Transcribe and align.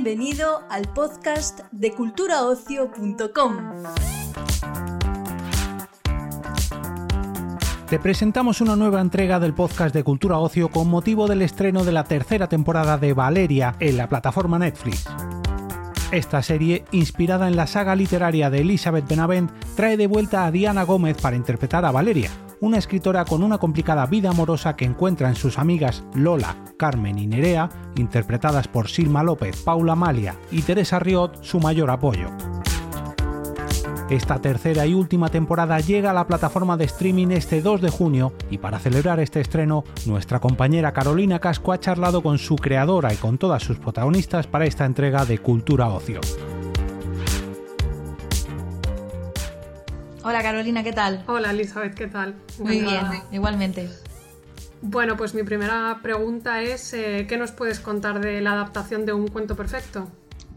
Bienvenido 0.00 0.62
al 0.70 0.82
podcast 0.94 1.58
de 1.72 1.90
culturaocio.com. 1.90 3.56
Te 7.88 7.98
presentamos 7.98 8.60
una 8.60 8.76
nueva 8.76 9.00
entrega 9.00 9.40
del 9.40 9.54
podcast 9.54 9.92
de 9.92 10.04
Cultura 10.04 10.38
Ocio 10.38 10.68
con 10.68 10.88
motivo 10.88 11.26
del 11.26 11.42
estreno 11.42 11.82
de 11.82 11.90
la 11.90 12.04
tercera 12.04 12.48
temporada 12.48 12.96
de 12.96 13.12
Valeria 13.12 13.74
en 13.80 13.96
la 13.96 14.08
plataforma 14.08 14.56
Netflix. 14.60 15.04
Esta 16.12 16.42
serie, 16.42 16.84
inspirada 16.92 17.48
en 17.48 17.56
la 17.56 17.66
saga 17.66 17.96
literaria 17.96 18.50
de 18.50 18.60
Elizabeth 18.60 19.08
Benavent, 19.08 19.50
trae 19.74 19.96
de 19.96 20.06
vuelta 20.06 20.46
a 20.46 20.52
Diana 20.52 20.84
Gómez 20.84 21.16
para 21.20 21.34
interpretar 21.34 21.84
a 21.84 21.90
Valeria, 21.90 22.30
una 22.60 22.78
escritora 22.78 23.24
con 23.24 23.42
una 23.42 23.58
complicada 23.58 24.06
vida 24.06 24.30
amorosa 24.30 24.76
que 24.76 24.84
encuentra 24.84 25.28
en 25.28 25.34
sus 25.34 25.58
amigas 25.58 26.04
Lola, 26.14 26.56
Carmen 26.76 27.18
y 27.18 27.26
Nerea, 27.26 27.68
interpretadas 27.96 28.68
por 28.68 28.88
Silma 28.88 29.22
López, 29.22 29.62
Paula 29.62 29.94
Malia 29.94 30.36
y 30.50 30.62
Teresa 30.62 30.98
Riot, 30.98 31.42
su 31.42 31.60
mayor 31.60 31.90
apoyo. 31.90 32.28
Esta 34.10 34.40
tercera 34.40 34.86
y 34.86 34.94
última 34.94 35.28
temporada 35.28 35.80
llega 35.80 36.10
a 36.10 36.14
la 36.14 36.26
plataforma 36.26 36.78
de 36.78 36.86
streaming 36.86 37.28
este 37.28 37.60
2 37.60 37.82
de 37.82 37.90
junio 37.90 38.32
y 38.50 38.56
para 38.56 38.78
celebrar 38.78 39.20
este 39.20 39.40
estreno, 39.40 39.84
nuestra 40.06 40.40
compañera 40.40 40.94
Carolina 40.94 41.40
Casco 41.40 41.72
ha 41.72 41.80
charlado 41.80 42.22
con 42.22 42.38
su 42.38 42.56
creadora 42.56 43.12
y 43.12 43.16
con 43.16 43.36
todas 43.36 43.62
sus 43.62 43.78
protagonistas 43.78 44.46
para 44.46 44.64
esta 44.64 44.86
entrega 44.86 45.26
de 45.26 45.38
Cultura 45.38 45.88
Ocio. 45.88 46.20
Hola 50.28 50.42
Carolina, 50.42 50.84
¿qué 50.84 50.92
tal? 50.92 51.24
Hola 51.26 51.52
Elizabeth, 51.52 51.94
¿qué 51.94 52.06
tal? 52.06 52.34
Muy 52.58 52.82
bien, 52.82 53.02
igualmente. 53.32 53.88
Bueno, 54.82 55.16
pues 55.16 55.32
mi 55.32 55.42
primera 55.42 56.00
pregunta 56.02 56.60
es, 56.60 56.92
eh, 56.92 57.24
¿qué 57.26 57.38
nos 57.38 57.52
puedes 57.52 57.80
contar 57.80 58.20
de 58.20 58.42
la 58.42 58.52
adaptación 58.52 59.06
de 59.06 59.14
un 59.14 59.28
cuento 59.28 59.56
perfecto? 59.56 60.06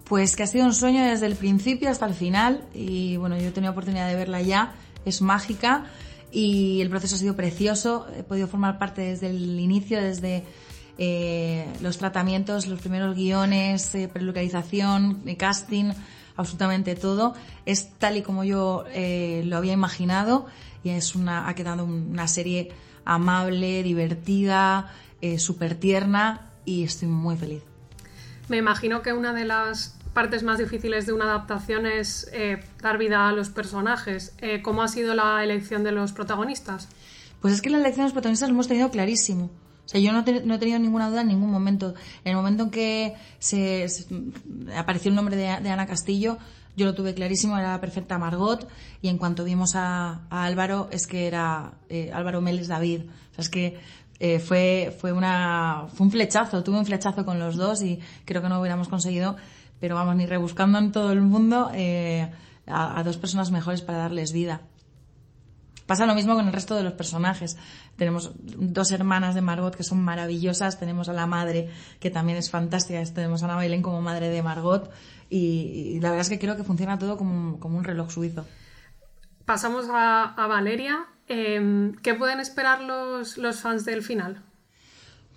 Pues 0.03 0.35
que 0.35 0.43
ha 0.43 0.47
sido 0.47 0.65
un 0.65 0.73
sueño 0.73 1.05
desde 1.05 1.25
el 1.25 1.35
principio 1.35 1.89
hasta 1.89 2.05
el 2.05 2.15
final 2.15 2.65
y 2.73 3.15
bueno, 3.15 3.37
yo 3.37 3.47
he 3.47 3.51
tenido 3.51 3.71
oportunidad 3.71 4.09
de 4.09 4.15
verla 4.17 4.41
ya, 4.41 4.73
es 5.05 5.21
mágica 5.21 5.85
y 6.33 6.81
el 6.81 6.89
proceso 6.89 7.15
ha 7.15 7.19
sido 7.19 7.37
precioso, 7.37 8.07
he 8.17 8.23
podido 8.23 8.49
formar 8.49 8.77
parte 8.77 9.03
desde 9.03 9.29
el 9.29 9.57
inicio, 9.57 10.01
desde 10.01 10.43
eh, 10.97 11.65
los 11.79 11.97
tratamientos, 11.97 12.67
los 12.67 12.81
primeros 12.81 13.15
guiones, 13.15 13.95
eh, 13.95 14.09
prelocalización, 14.11 15.21
eh, 15.25 15.37
casting, 15.37 15.93
absolutamente 16.41 16.95
todo. 16.95 17.33
Es 17.65 17.93
tal 17.97 18.17
y 18.17 18.21
como 18.21 18.43
yo 18.43 18.85
eh, 18.89 19.43
lo 19.45 19.57
había 19.57 19.73
imaginado 19.73 20.47
y 20.83 20.89
es 20.89 21.15
una, 21.15 21.47
ha 21.47 21.55
quedado 21.55 21.85
una 21.85 22.27
serie 22.27 22.71
amable, 23.05 23.83
divertida, 23.83 24.91
eh, 25.21 25.39
súper 25.39 25.75
tierna 25.75 26.49
y 26.65 26.83
estoy 26.83 27.07
muy 27.07 27.37
feliz. 27.37 27.63
Me 28.49 28.57
imagino 28.57 29.01
que 29.01 29.13
una 29.13 29.33
de 29.33 29.45
las 29.45 29.95
partes 30.13 30.43
más 30.43 30.57
difíciles 30.57 31.05
de 31.05 31.13
una 31.13 31.25
adaptación 31.25 31.85
es 31.85 32.29
eh, 32.33 32.63
dar 32.81 32.97
vida 32.97 33.29
a 33.29 33.31
los 33.31 33.49
personajes. 33.49 34.33
Eh, 34.39 34.61
¿Cómo 34.61 34.83
ha 34.83 34.87
sido 34.87 35.13
la 35.13 35.43
elección 35.43 35.83
de 35.83 35.91
los 35.91 36.11
protagonistas? 36.11 36.89
Pues 37.41 37.53
es 37.53 37.61
que 37.61 37.69
la 37.69 37.77
elección 37.77 38.03
de 38.03 38.07
los 38.07 38.13
protagonistas 38.13 38.49
lo 38.49 38.55
hemos 38.55 38.67
tenido 38.67 38.91
clarísimo. 38.91 39.49
O 39.85 39.89
sea, 39.91 39.99
yo 39.99 40.11
no, 40.13 40.23
te- 40.23 40.43
no 40.45 40.55
he 40.55 40.57
tenido 40.57 40.79
ninguna 40.79 41.09
duda 41.09 41.21
en 41.21 41.27
ningún 41.27 41.51
momento. 41.51 41.93
En 42.23 42.31
el 42.31 42.35
momento 42.35 42.63
en 42.63 42.69
que 42.69 43.15
se, 43.39 43.87
se- 43.89 44.05
apareció 44.77 45.09
el 45.09 45.15
nombre 45.15 45.35
de, 45.35 45.59
de 45.61 45.69
Ana 45.69 45.85
Castillo, 45.87 46.37
yo 46.77 46.85
lo 46.85 46.93
tuve 46.95 47.13
clarísimo, 47.13 47.57
era 47.57 47.71
la 47.73 47.81
perfecta 47.81 48.17
Margot. 48.17 48.67
Y 49.01 49.09
en 49.09 49.17
cuanto 49.17 49.43
vimos 49.43 49.75
a, 49.75 50.21
a 50.29 50.45
Álvaro, 50.45 50.87
es 50.91 51.07
que 51.07 51.27
era 51.27 51.73
eh, 51.89 52.11
Álvaro 52.13 52.41
Meles 52.41 52.67
David. 52.69 53.01
O 53.31 53.33
sea, 53.35 53.41
es 53.41 53.49
que 53.49 53.79
eh, 54.19 54.39
fue, 54.39 54.95
fue, 54.99 55.11
una, 55.11 55.87
fue 55.93 56.05
un 56.05 56.11
flechazo, 56.11 56.63
tuve 56.63 56.77
un 56.77 56.85
flechazo 56.85 57.25
con 57.25 57.39
los 57.39 57.55
dos 57.57 57.81
y 57.81 57.99
creo 58.23 58.41
que 58.41 58.49
no 58.49 58.59
hubiéramos 58.61 58.87
conseguido, 58.87 59.35
pero 59.79 59.95
vamos, 59.95 60.15
ni 60.15 60.27
rebuscando 60.27 60.77
en 60.77 60.91
todo 60.91 61.11
el 61.11 61.21
mundo, 61.21 61.71
eh, 61.73 62.29
a, 62.67 62.99
a 62.99 63.03
dos 63.03 63.17
personas 63.17 63.49
mejores 63.51 63.81
para 63.81 63.97
darles 63.97 64.31
vida. 64.31 64.61
Pasa 65.91 66.05
lo 66.05 66.15
mismo 66.15 66.35
con 66.35 66.47
el 66.47 66.53
resto 66.53 66.73
de 66.75 66.83
los 66.83 66.93
personajes. 66.93 67.57
Tenemos 67.97 68.31
dos 68.45 68.91
hermanas 68.93 69.35
de 69.35 69.41
Margot 69.41 69.75
que 69.75 69.83
son 69.83 70.01
maravillosas, 70.01 70.79
tenemos 70.79 71.09
a 71.09 71.13
la 71.13 71.27
madre 71.27 71.69
que 71.99 72.09
también 72.09 72.37
es 72.37 72.49
fantástica, 72.49 73.03
tenemos 73.13 73.41
a 73.43 73.45
Ana 73.47 73.55
Bailén 73.55 73.81
como 73.81 74.01
madre 74.01 74.29
de 74.29 74.41
Margot 74.41 74.89
y, 75.29 75.95
y 75.95 75.99
la 75.99 76.11
verdad 76.11 76.21
es 76.21 76.29
que 76.29 76.39
creo 76.39 76.55
que 76.55 76.63
funciona 76.63 76.97
todo 76.97 77.17
como, 77.17 77.33
un- 77.33 77.59
como 77.59 77.77
un 77.77 77.83
reloj 77.83 78.09
suizo. 78.09 78.45
Pasamos 79.43 79.87
a, 79.89 80.23
a 80.41 80.47
Valeria. 80.47 81.07
Eh, 81.27 81.91
¿Qué 82.01 82.13
pueden 82.13 82.39
esperar 82.39 82.79
los, 82.83 83.37
los 83.37 83.59
fans 83.59 83.83
del 83.83 84.01
final? 84.01 84.41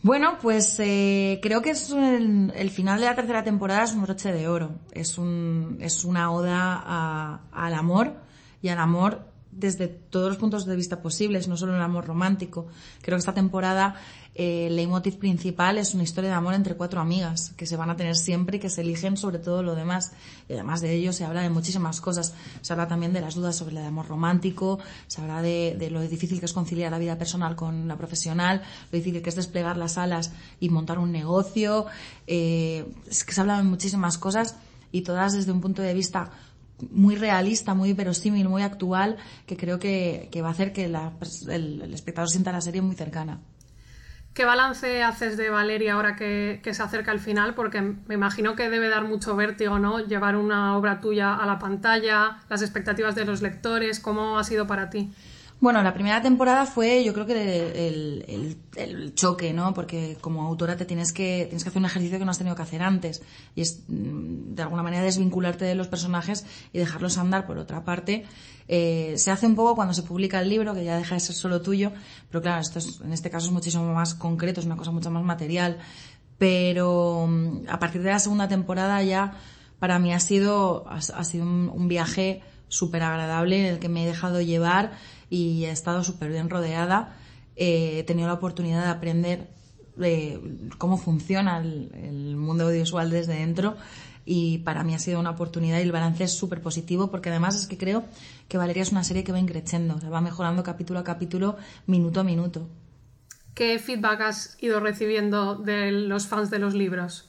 Bueno, 0.02 0.38
pues 0.40 0.76
eh, 0.78 1.40
creo 1.42 1.62
que 1.62 1.70
es 1.70 1.90
el 1.90 2.70
final 2.70 3.00
de 3.00 3.06
la 3.06 3.16
tercera 3.16 3.42
temporada 3.42 3.82
es 3.82 3.92
un 3.92 4.02
broche 4.02 4.32
de 4.32 4.46
oro. 4.46 4.70
Es, 4.92 5.18
un, 5.18 5.78
es 5.80 6.04
una 6.04 6.30
oda 6.30 6.80
a- 6.84 7.40
al 7.52 7.74
amor 7.74 8.12
y 8.62 8.68
al 8.68 8.78
amor 8.78 9.33
desde 9.56 9.88
todos 9.88 10.28
los 10.28 10.36
puntos 10.36 10.66
de 10.66 10.76
vista 10.76 11.00
posibles, 11.00 11.48
no 11.48 11.56
solo 11.56 11.74
el 11.74 11.82
amor 11.82 12.06
romántico. 12.06 12.66
Creo 13.00 13.16
que 13.16 13.20
esta 13.20 13.34
temporada 13.34 13.94
eh, 14.34 14.66
el 14.66 14.76
leitmotiv 14.76 15.18
principal 15.18 15.78
es 15.78 15.94
una 15.94 16.02
historia 16.02 16.30
de 16.30 16.36
amor 16.36 16.54
entre 16.54 16.74
cuatro 16.74 17.00
amigas 17.00 17.52
que 17.56 17.66
se 17.66 17.76
van 17.76 17.88
a 17.90 17.96
tener 17.96 18.16
siempre 18.16 18.56
y 18.56 18.60
que 18.60 18.68
se 18.68 18.80
eligen 18.80 19.16
sobre 19.16 19.38
todo 19.38 19.62
lo 19.62 19.74
demás. 19.74 20.12
Y 20.48 20.54
además 20.54 20.80
de 20.80 20.92
ello 20.92 21.12
se 21.12 21.24
habla 21.24 21.42
de 21.42 21.50
muchísimas 21.50 22.00
cosas. 22.00 22.34
Se 22.60 22.72
habla 22.72 22.88
también 22.88 23.12
de 23.12 23.20
las 23.20 23.36
dudas 23.36 23.56
sobre 23.56 23.78
el 23.78 23.84
amor 23.84 24.08
romántico, 24.08 24.80
se 25.06 25.20
habla 25.20 25.40
de, 25.40 25.76
de 25.78 25.90
lo 25.90 26.00
difícil 26.00 26.40
que 26.40 26.46
es 26.46 26.52
conciliar 26.52 26.90
la 26.90 26.98
vida 26.98 27.16
personal 27.16 27.54
con 27.54 27.86
la 27.86 27.96
profesional, 27.96 28.62
lo 28.90 28.98
difícil 28.98 29.22
que 29.22 29.28
es 29.28 29.36
desplegar 29.36 29.76
las 29.76 29.98
alas 29.98 30.32
y 30.58 30.68
montar 30.68 30.98
un 30.98 31.12
negocio. 31.12 31.86
Eh, 32.26 32.86
es 33.08 33.24
que 33.24 33.32
se 33.32 33.40
habla 33.40 33.58
de 33.58 33.62
muchísimas 33.62 34.18
cosas 34.18 34.56
y 34.90 35.02
todas 35.02 35.32
desde 35.32 35.52
un 35.52 35.60
punto 35.60 35.82
de 35.82 35.94
vista 35.94 36.30
muy 36.90 37.16
realista, 37.16 37.74
muy 37.74 37.92
verosímil, 37.92 38.48
muy 38.48 38.62
actual, 38.62 39.16
que 39.46 39.56
creo 39.56 39.78
que, 39.78 40.28
que 40.32 40.42
va 40.42 40.48
a 40.48 40.52
hacer 40.52 40.72
que 40.72 40.88
la 40.88 41.12
el 41.48 41.94
espectador 41.94 42.28
sienta 42.28 42.52
la 42.52 42.60
serie 42.60 42.82
muy 42.82 42.96
cercana. 42.96 43.40
¿Qué 44.34 44.44
balance 44.44 45.04
haces 45.04 45.36
de 45.36 45.48
Valeria 45.48 45.94
ahora 45.94 46.16
que, 46.16 46.60
que 46.60 46.74
se 46.74 46.82
acerca 46.82 47.12
el 47.12 47.20
final? 47.20 47.54
Porque 47.54 47.80
me 47.80 48.14
imagino 48.14 48.56
que 48.56 48.68
debe 48.68 48.88
dar 48.88 49.04
mucho 49.04 49.36
vértigo, 49.36 49.78
¿no? 49.78 50.00
Llevar 50.00 50.34
una 50.34 50.76
obra 50.76 51.00
tuya 51.00 51.36
a 51.36 51.46
la 51.46 51.60
pantalla, 51.60 52.38
las 52.48 52.60
expectativas 52.60 53.14
de 53.14 53.26
los 53.26 53.42
lectores, 53.42 54.00
¿cómo 54.00 54.36
ha 54.36 54.42
sido 54.42 54.66
para 54.66 54.90
ti? 54.90 55.12
Bueno, 55.64 55.82
la 55.82 55.94
primera 55.94 56.20
temporada 56.20 56.66
fue, 56.66 57.02
yo 57.04 57.14
creo 57.14 57.24
que 57.24 57.32
el, 57.88 58.22
el- 58.28 58.56
el 58.76 59.14
choque, 59.14 59.54
¿no? 59.54 59.72
Porque 59.72 60.18
como 60.20 60.42
autora 60.42 60.76
te 60.76 60.84
tienes 60.84 61.10
que, 61.10 61.46
tienes 61.48 61.62
que 61.64 61.70
hacer 61.70 61.80
un 61.80 61.86
ejercicio 61.86 62.18
que 62.18 62.24
no 62.26 62.32
has 62.32 62.36
tenido 62.36 62.54
que 62.54 62.60
hacer 62.60 62.82
antes. 62.82 63.22
Y 63.54 63.62
es, 63.62 63.82
mm, 63.88 64.54
de 64.56 64.62
alguna 64.62 64.82
manera, 64.82 65.02
desvincularte 65.02 65.64
de 65.64 65.74
los 65.74 65.88
personajes 65.88 66.44
y 66.74 66.78
dejarlos 66.78 67.16
andar. 67.16 67.46
Por 67.46 67.56
otra 67.56 67.82
parte, 67.82 68.26
eh, 68.68 69.14
se 69.16 69.30
hace 69.30 69.46
un 69.46 69.54
poco 69.54 69.74
cuando 69.74 69.94
se 69.94 70.02
publica 70.02 70.38
el 70.38 70.50
libro, 70.50 70.74
que 70.74 70.84
ya 70.84 70.98
deja 70.98 71.14
de 71.14 71.20
ser 71.20 71.34
solo 71.34 71.62
tuyo. 71.62 71.92
Pero 72.28 72.42
claro, 72.42 72.60
esto 72.60 72.78
es, 72.78 73.00
en 73.00 73.14
este 73.14 73.30
caso 73.30 73.46
es 73.46 73.52
muchísimo 73.52 73.90
más 73.94 74.14
concreto, 74.14 74.60
es 74.60 74.66
una 74.66 74.76
cosa 74.76 74.90
mucho 74.90 75.10
más 75.10 75.24
material. 75.24 75.78
Pero 76.36 77.26
mm, 77.26 77.68
a 77.70 77.78
partir 77.78 78.02
de 78.02 78.10
la 78.10 78.18
segunda 78.18 78.48
temporada 78.48 79.02
ya, 79.02 79.38
para 79.78 79.98
mí 79.98 80.12
ha 80.12 80.20
sido, 80.20 80.84
ha, 80.88 80.96
ha 80.98 81.24
sido 81.24 81.44
un, 81.44 81.70
un 81.74 81.88
viaje 81.88 82.42
súper 82.68 83.02
agradable 83.02 83.60
en 83.60 83.66
el 83.74 83.78
que 83.78 83.88
me 83.88 84.02
he 84.02 84.06
dejado 84.06 84.40
llevar 84.40 84.92
y 85.34 85.64
he 85.64 85.70
estado 85.72 86.04
súper 86.04 86.30
bien 86.30 86.48
rodeada. 86.48 87.16
Eh, 87.56 87.98
he 87.98 88.04
tenido 88.04 88.28
la 88.28 88.34
oportunidad 88.34 88.84
de 88.84 88.90
aprender 88.90 89.48
eh, 90.00 90.40
cómo 90.78 90.96
funciona 90.96 91.58
el, 91.58 91.90
el 91.94 92.36
mundo 92.36 92.66
audiovisual 92.66 93.10
desde 93.10 93.34
dentro 93.34 93.76
y 94.24 94.58
para 94.58 94.84
mí 94.84 94.94
ha 94.94 94.98
sido 95.00 95.18
una 95.18 95.30
oportunidad 95.30 95.78
y 95.80 95.82
el 95.82 95.90
balance 95.90 96.22
es 96.22 96.32
súper 96.32 96.60
positivo 96.60 97.10
porque 97.10 97.30
además 97.30 97.56
es 97.56 97.66
que 97.66 97.76
creo 97.76 98.04
que 98.48 98.58
Valeria 98.58 98.84
es 98.84 98.92
una 98.92 99.02
serie 99.02 99.24
que 99.24 99.32
va 99.32 99.40
increciendo, 99.40 99.96
o 99.96 100.00
sea, 100.00 100.08
va 100.08 100.20
mejorando 100.20 100.62
capítulo 100.62 101.00
a 101.00 101.04
capítulo, 101.04 101.56
minuto 101.88 102.20
a 102.20 102.24
minuto. 102.24 102.68
¿Qué 103.54 103.80
feedback 103.80 104.20
has 104.20 104.56
ido 104.60 104.78
recibiendo 104.78 105.56
de 105.56 105.90
los 105.90 106.28
fans 106.28 106.48
de 106.50 106.60
los 106.60 106.74
libros? 106.74 107.28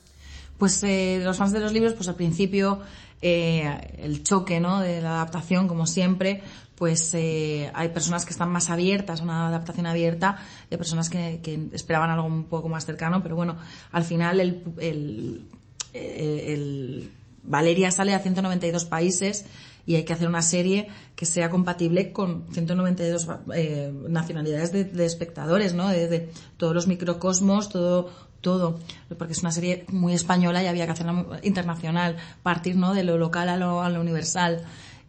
Pues 0.59 0.81
eh, 0.83 1.21
los 1.23 1.37
fans 1.37 1.53
de 1.53 1.59
los 1.59 1.73
libros, 1.73 1.93
pues 1.93 2.07
al 2.07 2.15
principio 2.15 2.81
eh, 3.21 3.97
el 3.99 4.23
choque 4.23 4.59
¿no? 4.59 4.79
de 4.79 5.01
la 5.01 5.15
adaptación, 5.15 5.67
como 5.67 5.87
siempre, 5.87 6.43
pues 6.75 7.13
eh, 7.13 7.71
hay 7.73 7.89
personas 7.89 8.25
que 8.25 8.31
están 8.31 8.51
más 8.51 8.69
abiertas 8.69 9.21
una 9.21 9.47
adaptación 9.47 9.85
abierta, 9.85 10.37
hay 10.69 10.77
personas 10.77 11.09
que, 11.09 11.41
esperaban 11.71 12.09
algo 12.09 12.27
un 12.27 12.45
poco 12.45 12.69
más 12.69 12.85
cercano, 12.85 13.23
pero 13.23 13.35
bueno, 13.35 13.57
al 13.91 14.03
final 14.03 14.39
el, 14.39 14.63
el, 14.79 15.47
eh, 15.93 16.53
el 16.53 17.11
Valeria 17.43 17.91
sale 17.91 18.13
a 18.13 18.19
192 18.19 18.85
países 18.85 19.45
y 19.85 19.95
hay 19.95 20.03
que 20.03 20.13
hacer 20.13 20.27
una 20.27 20.41
serie 20.41 20.87
que 21.15 21.25
sea 21.25 21.49
compatible 21.49 22.11
con 22.11 22.45
192 22.51 23.27
eh, 23.53 23.93
nacionalidades 24.09 24.71
de, 24.71 24.83
de 24.83 25.05
espectadores, 25.05 25.73
¿no? 25.73 25.87
De, 25.87 26.07
de 26.07 26.29
todos 26.57 26.73
los 26.73 26.87
microcosmos, 26.87 27.69
todo, 27.69 28.09
todo, 28.49 28.79
porque 29.17 29.33
es 29.33 29.41
una 29.41 29.51
serie 29.51 29.85
muy 29.91 30.13
española 30.13 30.61
y 30.61 30.67
había 30.67 30.85
que 30.85 30.93
hacerla 30.93 31.39
internacional, 31.41 32.11
partir, 32.43 32.75
¿no? 32.75 32.93
De 32.93 33.03
lo 33.03 33.17
local 33.17 33.49
a 33.49 33.57
lo, 33.57 33.81
a 33.81 33.89
lo 33.89 33.99
universal. 33.99 34.61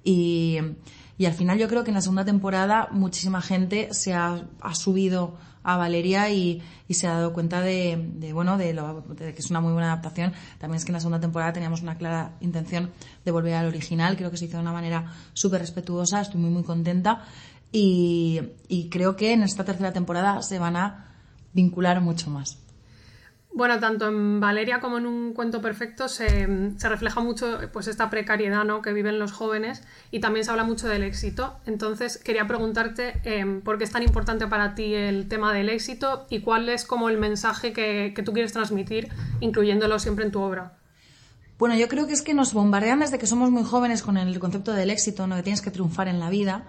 Y, 0.03 0.59
Y 1.19 1.25
al 1.25 1.33
final 1.33 1.59
yo 1.59 1.67
creo 1.69 1.83
que 1.83 1.91
en 1.91 1.95
la 1.95 2.03
segunda 2.03 2.25
temporada 2.25 2.89
muchísima 2.93 3.41
gente 3.41 3.89
se 3.93 4.13
ha, 4.13 4.45
ha 4.61 4.75
subido 4.75 5.35
a 5.63 5.77
Valeria 5.77 6.31
y, 6.31 6.63
y, 6.89 6.95
se 6.95 7.07
ha 7.09 7.15
dado 7.15 7.33
cuenta 7.33 7.61
de, 7.61 7.97
de 8.21 8.33
bueno, 8.33 8.57
de, 8.59 8.73
lo, 8.73 9.03
de, 9.19 9.35
que 9.35 9.41
es 9.41 9.51
una 9.51 9.61
muy 9.61 9.73
buena 9.73 9.93
adaptación. 9.93 10.33
También 10.59 10.77
es 10.77 10.85
que 10.85 10.93
en 10.93 10.95
la 10.95 11.01
segunda 11.01 11.21
temporada 11.21 11.53
teníamos 11.53 11.81
una 11.83 11.97
clara 11.97 12.37
intención 12.41 12.91
de 13.25 13.33
volver 13.33 13.55
al 13.55 13.67
original. 13.67 14.17
Creo 14.17 14.31
que 14.31 14.37
se 14.37 14.45
hizo 14.45 14.59
de 14.59 14.63
una 14.63 14.73
manera 14.73 15.11
súper 15.33 15.61
respetuosa. 15.61 16.21
Estoy 16.21 16.41
muy, 16.41 16.51
muy 16.51 16.63
contenta. 16.63 17.25
Y, 17.73 18.41
y 18.69 18.89
creo 18.91 19.17
que 19.17 19.33
en 19.33 19.43
esta 19.43 19.65
tercera 19.65 19.93
temporada 19.93 20.43
se 20.43 20.59
van 20.59 20.77
a 20.77 21.17
vincular 21.53 22.01
mucho 22.01 22.31
más. 22.31 22.59
Bueno, 23.57 23.81
tanto 23.81 24.09
en 24.09 24.39
Valeria 24.39 24.81
como 24.81 24.99
en 24.99 25.07
un 25.07 25.33
cuento 25.33 25.63
perfecto 25.63 26.09
se, 26.09 26.47
refleja 26.79 27.21
mucho 27.23 27.59
pues 27.73 27.89
esta 27.89 28.11
precariedad 28.11 28.65
¿no? 28.65 28.83
que 28.83 28.93
viven 28.93 29.19
los 29.19 29.33
jóvenes 29.33 29.83
y 30.11 30.21
también 30.21 30.45
se 30.45 30.51
habla 30.51 30.65
mucho 30.65 30.89
del 30.89 31.03
éxito. 31.03 31.57
Entonces 31.65 32.19
quería 32.19 32.47
preguntarte 32.47 33.19
eh, 33.25 33.63
por 33.65 33.79
qué 33.79 33.85
es 33.85 33.91
tan 33.91 34.03
importante 34.03 34.47
para 34.47 34.75
ti 34.75 34.93
el 34.93 35.27
tema 35.27 35.55
del 35.55 35.71
éxito 35.71 36.27
y 36.29 36.41
cuál 36.41 36.69
es 36.69 36.85
como 36.85 37.09
el 37.09 37.17
mensaje 37.17 37.73
que, 37.73 38.13
que 38.15 38.23
tú 38.23 38.35
quieres 38.35 38.53
transmitir, 38.53 39.09
incluyéndolo 39.41 39.99
siempre 40.01 40.27
en 40.27 40.33
tu 40.33 40.43
obra. 40.43 40.75
Bueno, 41.59 41.77
yo 41.77 41.89
creo 41.89 42.07
que 42.07 42.13
es 42.13 42.21
que 42.21 42.35
nos 42.35 42.53
bombardean 42.53 43.01
desde 43.01 43.19
que 43.19 43.27
somos 43.27 43.51
muy 43.51 43.65
jóvenes 43.65 44.03
con 44.03 44.19
el 44.19 44.39
concepto 44.39 44.75
del 44.75 44.91
éxito, 44.91 45.27
¿no? 45.27 45.35
que 45.35 45.43
tienes 45.43 45.63
que 45.63 45.71
triunfar 45.71 46.09
en 46.09 46.21
la 46.21 46.29
vida. 46.29 46.67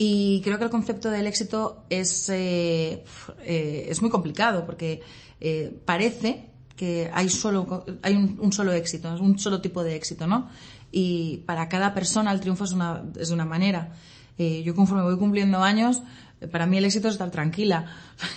Y 0.00 0.42
creo 0.44 0.58
que 0.58 0.64
el 0.64 0.70
concepto 0.70 1.10
del 1.10 1.26
éxito 1.26 1.84
es, 1.90 2.28
eh, 2.28 3.02
eh, 3.44 3.86
es 3.88 4.00
muy 4.00 4.10
complicado 4.10 4.64
porque 4.64 5.02
eh, 5.40 5.76
parece 5.84 6.46
que 6.76 7.10
hay 7.12 7.28
solo 7.28 7.84
hay 8.02 8.14
un, 8.14 8.52
solo 8.52 8.72
éxito, 8.72 9.12
un 9.20 9.38
solo 9.38 9.60
tipo 9.60 9.82
de 9.82 9.96
éxito, 9.96 10.26
¿no? 10.26 10.48
Y 10.90 11.38
para 11.46 11.68
cada 11.68 11.92
persona 11.92 12.32
el 12.32 12.40
triunfo 12.40 12.64
es, 12.64 12.72
una, 12.72 13.02
es 13.18 13.30
una 13.30 13.44
manera. 13.44 13.92
Eh, 14.38 14.62
yo 14.62 14.74
conforme 14.74 15.02
voy 15.02 15.18
cumpliendo 15.18 15.62
años, 15.62 16.02
para 16.52 16.66
mí 16.66 16.78
el 16.78 16.84
éxito 16.84 17.08
es 17.08 17.14
estar 17.14 17.30
tranquila. 17.30 17.86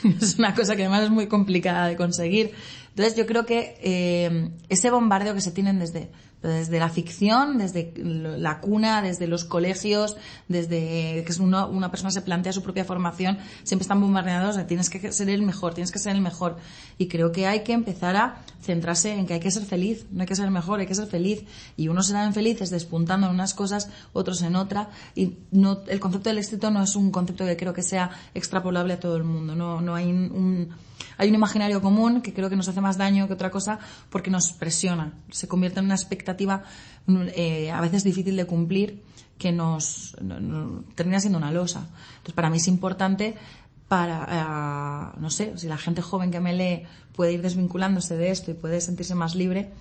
es 0.21 0.38
una 0.39 0.56
cosa 0.56 0.75
que 0.75 0.83
además 0.83 1.03
es 1.03 1.09
muy 1.12 1.27
complicada 1.27 1.88
de 1.88 1.95
conseguir. 1.95 2.51
Entonces 2.89 3.15
yo 3.15 3.25
creo 3.25 3.45
que 3.45 3.77
eh, 3.81 4.50
ese 4.69 4.89
bombardeo 4.89 5.33
que 5.33 5.42
se 5.42 5.51
tienen 5.51 5.80
desde 5.80 6.12
desde 6.41 6.79
la 6.79 6.89
ficción, 6.89 7.57
desde 7.57 7.93
la 7.97 8.59
cuna, 8.59 9.01
desde 9.01 9.27
los 9.27 9.45
colegios, 9.45 10.17
desde 10.47 11.23
que 11.25 11.41
una 11.41 11.91
persona 11.91 12.11
se 12.11 12.21
plantea 12.21 12.51
su 12.51 12.63
propia 12.63 12.83
formación, 12.83 13.38
siempre 13.63 13.83
están 13.83 14.01
bombardeados 14.01 14.55
de 14.55 14.63
tienes 14.63 14.89
que 14.89 15.11
ser 15.11 15.29
el 15.29 15.43
mejor, 15.43 15.73
tienes 15.73 15.91
que 15.91 15.99
ser 15.99 16.15
el 16.15 16.21
mejor. 16.21 16.57
Y 16.97 17.07
creo 17.07 17.31
que 17.31 17.47
hay 17.47 17.61
que 17.61 17.73
empezar 17.73 18.15
a 18.15 18.43
centrarse 18.61 19.13
en 19.13 19.25
que 19.25 19.35
hay 19.35 19.39
que 19.39 19.51
ser 19.51 19.63
feliz, 19.63 20.05
no 20.11 20.21
hay 20.21 20.27
que 20.27 20.35
ser 20.35 20.49
mejor, 20.49 20.79
hay 20.79 20.88
que 20.88 20.95
ser 20.95 21.07
feliz. 21.07 21.43
Y 21.77 21.88
unos 21.88 22.07
serán 22.07 22.33
felices 22.33 22.69
despuntando 22.69 23.27
en 23.27 23.33
unas 23.33 23.53
cosas, 23.53 23.89
otros 24.13 24.41
en 24.41 24.55
otra. 24.55 24.89
Y 25.15 25.38
no, 25.51 25.81
el 25.88 25.99
concepto 25.99 26.29
del 26.29 26.39
éxito 26.39 26.71
no 26.71 26.83
es 26.83 26.95
un 26.95 27.11
concepto 27.11 27.45
que 27.45 27.57
creo 27.57 27.73
que 27.73 27.83
sea 27.83 28.09
extrapolable 28.33 28.93
a 28.93 28.99
todo 28.99 29.15
el 29.17 29.23
mundo. 29.23 29.55
No, 29.55 29.81
no 29.81 29.95
hay 29.95 30.11
un 30.11 30.69
hay 31.17 31.29
un 31.29 31.35
imaginario 31.35 31.81
común 31.81 32.21
que 32.21 32.33
creo 32.33 32.49
que 32.49 32.55
nos 32.55 32.67
hace 32.67 32.81
más 32.81 32.97
daño 32.97 33.27
que 33.27 33.33
otra 33.33 33.51
cosa 33.51 33.79
porque 34.09 34.31
nos 34.31 34.53
presiona. 34.53 35.13
Se 35.29 35.47
convierte 35.47 35.79
en 35.79 35.85
una 35.85 35.95
expectativa 35.95 36.30
eh, 37.35 37.71
a 37.71 37.81
veces 37.81 38.03
difícil 38.03 38.35
de 38.35 38.45
cumplir 38.45 39.03
que 39.37 39.51
nos 39.51 40.15
no, 40.21 40.39
no, 40.39 40.83
termina 40.95 41.19
siendo 41.19 41.39
una 41.39 41.51
losa. 41.51 41.87
Entonces, 42.17 42.33
para 42.33 42.49
mí 42.49 42.57
es 42.57 42.67
importante 42.67 43.35
para, 43.87 45.13
uh, 45.17 45.19
no 45.19 45.29
sé, 45.29 45.57
si 45.57 45.67
la 45.67 45.77
gente 45.77 46.01
joven 46.01 46.31
que 46.31 46.39
me 46.39 46.53
lee 46.53 46.83
puede 47.13 47.33
ir 47.33 47.41
desvinculándose 47.41 48.15
de 48.15 48.29
esto 48.29 48.51
y 48.51 48.53
puede 48.53 48.79
sentirse 48.79 49.15
más 49.15 49.35
libre, 49.35 49.73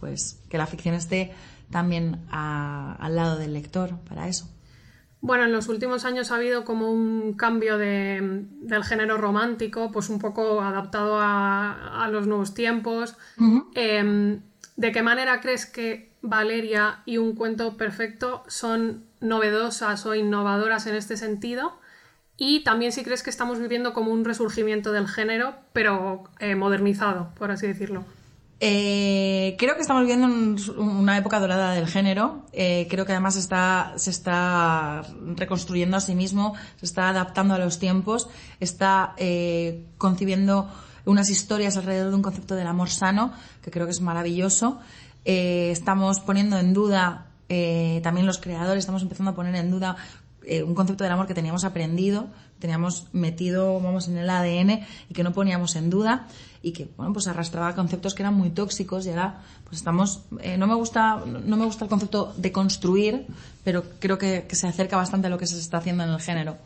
pues 0.00 0.40
que 0.48 0.56
la 0.56 0.66
ficción 0.66 0.94
esté 0.94 1.32
también 1.70 2.24
a, 2.30 2.94
al 2.94 3.16
lado 3.16 3.36
del 3.36 3.52
lector 3.52 3.98
para 4.08 4.28
eso. 4.28 4.48
Bueno, 5.20 5.44
en 5.44 5.52
los 5.52 5.68
últimos 5.68 6.04
años 6.04 6.30
ha 6.30 6.36
habido 6.36 6.64
como 6.64 6.90
un 6.90 7.34
cambio 7.34 7.76
de, 7.76 8.46
del 8.62 8.84
género 8.84 9.18
romántico, 9.18 9.90
pues 9.90 10.08
un 10.10 10.20
poco 10.20 10.62
adaptado 10.62 11.18
a, 11.18 12.04
a 12.04 12.08
los 12.08 12.26
nuevos 12.28 12.54
tiempos. 12.54 13.16
Uh 13.36 13.42
-huh. 13.42 13.66
eh, 13.74 14.40
¿De 14.78 14.92
qué 14.92 15.02
manera 15.02 15.40
crees 15.40 15.66
que 15.66 16.12
Valeria 16.22 17.00
y 17.04 17.18
un 17.18 17.34
cuento 17.34 17.76
perfecto 17.76 18.44
son 18.46 19.02
novedosas 19.20 20.06
o 20.06 20.14
innovadoras 20.14 20.86
en 20.86 20.94
este 20.94 21.16
sentido? 21.16 21.72
Y 22.36 22.62
también 22.62 22.92
si 22.92 23.02
crees 23.02 23.24
que 23.24 23.30
estamos 23.30 23.58
viviendo 23.58 23.92
como 23.92 24.12
un 24.12 24.24
resurgimiento 24.24 24.92
del 24.92 25.08
género, 25.08 25.56
pero 25.72 26.22
eh, 26.38 26.54
modernizado, 26.54 27.34
por 27.34 27.50
así 27.50 27.66
decirlo. 27.66 28.04
Eh, 28.60 29.56
creo 29.58 29.74
que 29.74 29.80
estamos 29.80 30.02
viviendo 30.02 30.26
un, 30.26 30.56
una 30.78 31.18
época 31.18 31.40
dorada 31.40 31.72
del 31.72 31.88
género. 31.88 32.44
Eh, 32.52 32.86
creo 32.88 33.04
que 33.04 33.10
además 33.10 33.34
está, 33.34 33.94
se 33.96 34.10
está 34.10 35.02
reconstruyendo 35.34 35.96
a 35.96 36.00
sí 36.00 36.14
mismo, 36.14 36.54
se 36.76 36.86
está 36.86 37.08
adaptando 37.08 37.54
a 37.54 37.58
los 37.58 37.80
tiempos, 37.80 38.28
está 38.60 39.14
eh, 39.16 39.86
concibiendo 39.98 40.70
unas 41.08 41.30
historias 41.30 41.76
alrededor 41.76 42.10
de 42.10 42.16
un 42.16 42.22
concepto 42.22 42.54
del 42.54 42.66
amor 42.66 42.90
sano, 42.90 43.32
que 43.62 43.70
creo 43.70 43.86
que 43.86 43.92
es 43.92 44.02
maravilloso. 44.02 44.78
Eh, 45.24 45.70
estamos 45.70 46.20
poniendo 46.20 46.58
en 46.58 46.74
duda, 46.74 47.26
eh, 47.48 48.00
también 48.02 48.26
los 48.26 48.38
creadores, 48.38 48.80
estamos 48.80 49.02
empezando 49.02 49.30
a 49.30 49.34
poner 49.34 49.54
en 49.54 49.70
duda 49.70 49.96
eh, 50.44 50.62
un 50.62 50.74
concepto 50.74 51.04
del 51.04 51.12
amor 51.14 51.26
que 51.26 51.32
teníamos 51.32 51.64
aprendido, 51.64 52.26
teníamos 52.58 53.06
metido, 53.12 53.80
vamos, 53.80 54.08
en 54.08 54.18
el 54.18 54.28
ADN 54.28 54.86
y 55.08 55.14
que 55.14 55.22
no 55.22 55.32
poníamos 55.32 55.76
en 55.76 55.88
duda 55.88 56.28
y 56.60 56.72
que, 56.72 56.90
bueno, 56.98 57.14
pues 57.14 57.26
arrastraba 57.26 57.74
conceptos 57.74 58.14
que 58.14 58.22
eran 58.22 58.34
muy 58.34 58.50
tóxicos 58.50 59.06
y 59.06 59.10
ahora, 59.10 59.40
pues 59.64 59.78
estamos, 59.78 60.24
no 60.30 60.66
me 60.66 60.74
gusta, 60.74 61.22
no 61.24 61.56
me 61.56 61.64
gusta 61.64 61.84
el 61.84 61.88
concepto 61.88 62.34
de 62.36 62.52
construir, 62.52 63.26
pero 63.64 63.84
creo 63.98 64.18
que, 64.18 64.46
se 64.50 64.66
acerca 64.66 64.96
bastante 64.96 65.28
a 65.28 65.30
lo 65.30 65.38
que 65.38 65.46
se 65.46 65.58
está 65.58 65.78
haciendo 65.78 66.04
en 66.04 66.10
el 66.10 66.20
género. 66.20 66.56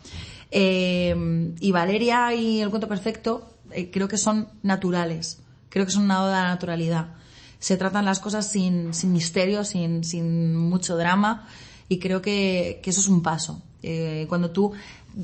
Y 0.50 1.72
Valeria 1.72 2.34
y 2.34 2.60
el 2.60 2.70
cuento 2.70 2.88
perfecto 2.88 3.52
eh, 3.74 3.90
creo 3.90 4.08
que 4.08 4.18
son 4.18 4.48
naturales, 4.62 5.40
creo 5.68 5.86
que 5.86 5.92
son 5.92 6.04
una 6.04 6.22
oda 6.22 6.40
a 6.40 6.44
la 6.44 6.48
naturalidad. 6.50 7.14
Se 7.58 7.76
tratan 7.76 8.04
las 8.04 8.18
cosas 8.18 8.50
sin, 8.50 8.92
sin 8.92 9.12
misterio, 9.12 9.64
sin, 9.64 10.02
sin 10.02 10.56
mucho 10.56 10.96
drama 10.96 11.46
y 11.88 11.98
creo 11.98 12.20
que, 12.22 12.80
que 12.82 12.90
eso 12.90 13.00
es 13.00 13.08
un 13.08 13.22
paso. 13.22 13.62
Eh, 13.82 14.26
cuando 14.28 14.50
tú 14.50 14.72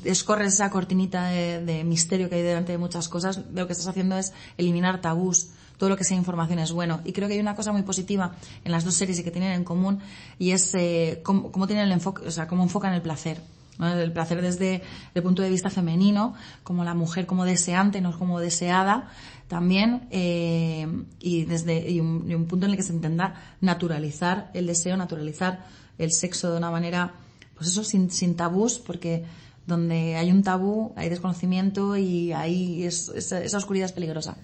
escorres 0.04 0.54
esa 0.54 0.70
cortinita 0.70 1.28
de, 1.28 1.84
misterio 1.84 2.28
que 2.28 2.36
hay 2.36 2.42
delante 2.42 2.72
de 2.72 2.78
muchas 2.78 3.08
cosas, 3.08 3.40
lo 3.52 3.66
que 3.66 3.72
estás 3.72 3.88
haciendo 3.88 4.16
es 4.16 4.32
eliminar 4.56 5.00
tabús. 5.00 5.48
Todo 5.78 5.88
lo 5.88 5.96
que 5.96 6.04
sea 6.04 6.16
información 6.16 6.58
es 6.58 6.72
bueno. 6.72 7.00
Y 7.04 7.12
creo 7.12 7.28
que 7.28 7.34
hay 7.34 7.40
una 7.40 7.54
cosa 7.54 7.70
muy 7.72 7.82
positiva 7.82 8.34
en 8.64 8.72
las 8.72 8.84
dos 8.84 8.94
series 8.94 9.18
y 9.20 9.24
que 9.24 9.30
tienen 9.30 9.52
en 9.52 9.64
común 9.64 10.00
y 10.38 10.50
es 10.50 10.74
eh, 10.74 11.20
cómo, 11.22 11.52
cómo, 11.52 11.68
tienen 11.68 11.84
el 11.86 11.92
enfoque, 11.92 12.26
o 12.26 12.30
sea, 12.32 12.48
cómo 12.48 12.64
enfocan 12.64 12.94
el 12.94 13.02
placer. 13.02 13.40
¿No? 13.78 13.92
El 13.92 14.12
placer 14.12 14.42
desde 14.42 14.82
el 15.14 15.22
punto 15.22 15.42
de 15.42 15.50
vista 15.50 15.70
femenino, 15.70 16.34
como 16.62 16.84
la 16.84 16.94
mujer 16.94 17.26
como 17.26 17.44
deseante, 17.44 18.00
no 18.00 18.16
como 18.19 18.40
deseada, 18.40 19.08
también, 19.49 20.08
eh, 20.11 20.87
y 21.18 21.44
desde 21.44 21.90
y 21.90 22.00
un, 22.00 22.25
y 22.28 22.35
un 22.35 22.47
punto 22.47 22.66
en 22.66 22.73
el 22.73 22.76
que 22.76 22.82
se 22.82 22.92
intenta 22.92 23.56
naturalizar 23.61 24.50
el 24.52 24.66
deseo, 24.66 24.97
naturalizar 24.97 25.64
el 25.97 26.12
sexo 26.12 26.50
de 26.52 26.58
una 26.58 26.70
manera, 26.70 27.14
pues 27.56 27.68
eso, 27.68 27.82
sin, 27.82 28.11
sin 28.11 28.37
tabús, 28.37 28.78
porque 28.78 29.25
donde 29.66 30.16
hay 30.16 30.30
un 30.30 30.42
tabú 30.42 30.92
hay 30.97 31.08
desconocimiento 31.08 31.97
y 31.97 32.32
ahí 32.32 32.85
es, 32.85 33.11
esa, 33.14 33.42
esa 33.42 33.58
oscuridad 33.58 33.87
es 33.87 33.92
peligrosa. 33.92 34.37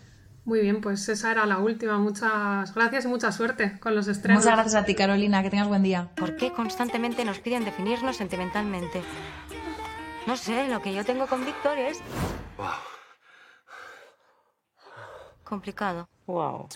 Muy 0.44 0.60
bien, 0.60 0.82
pues 0.82 1.08
esa 1.08 1.30
era 1.30 1.46
la 1.46 1.58
última. 1.58 1.98
Muchas 1.98 2.74
gracias 2.74 3.06
y 3.06 3.08
mucha 3.08 3.32
suerte 3.32 3.78
con 3.80 3.94
los 3.94 4.08
estrenos. 4.08 4.44
Muchas 4.44 4.56
gracias 4.56 4.82
a 4.82 4.84
ti, 4.84 4.94
Carolina. 4.94 5.42
Que 5.42 5.48
tengas 5.50 5.68
buen 5.68 5.82
día. 5.82 6.10
¿Por 6.16 6.36
qué 6.36 6.52
constantemente 6.52 7.24
nos 7.24 7.38
piden 7.38 7.64
definirnos 7.64 8.16
sentimentalmente? 8.16 9.02
No 10.26 10.36
sé, 10.36 10.68
lo 10.68 10.82
que 10.82 10.92
yo 10.92 11.04
tengo 11.04 11.26
con 11.26 11.44
Víctor 11.44 11.78
es... 11.78 12.00
Wow. 12.58 12.66
Complicado. 15.44 16.08
Wow. 16.26 16.68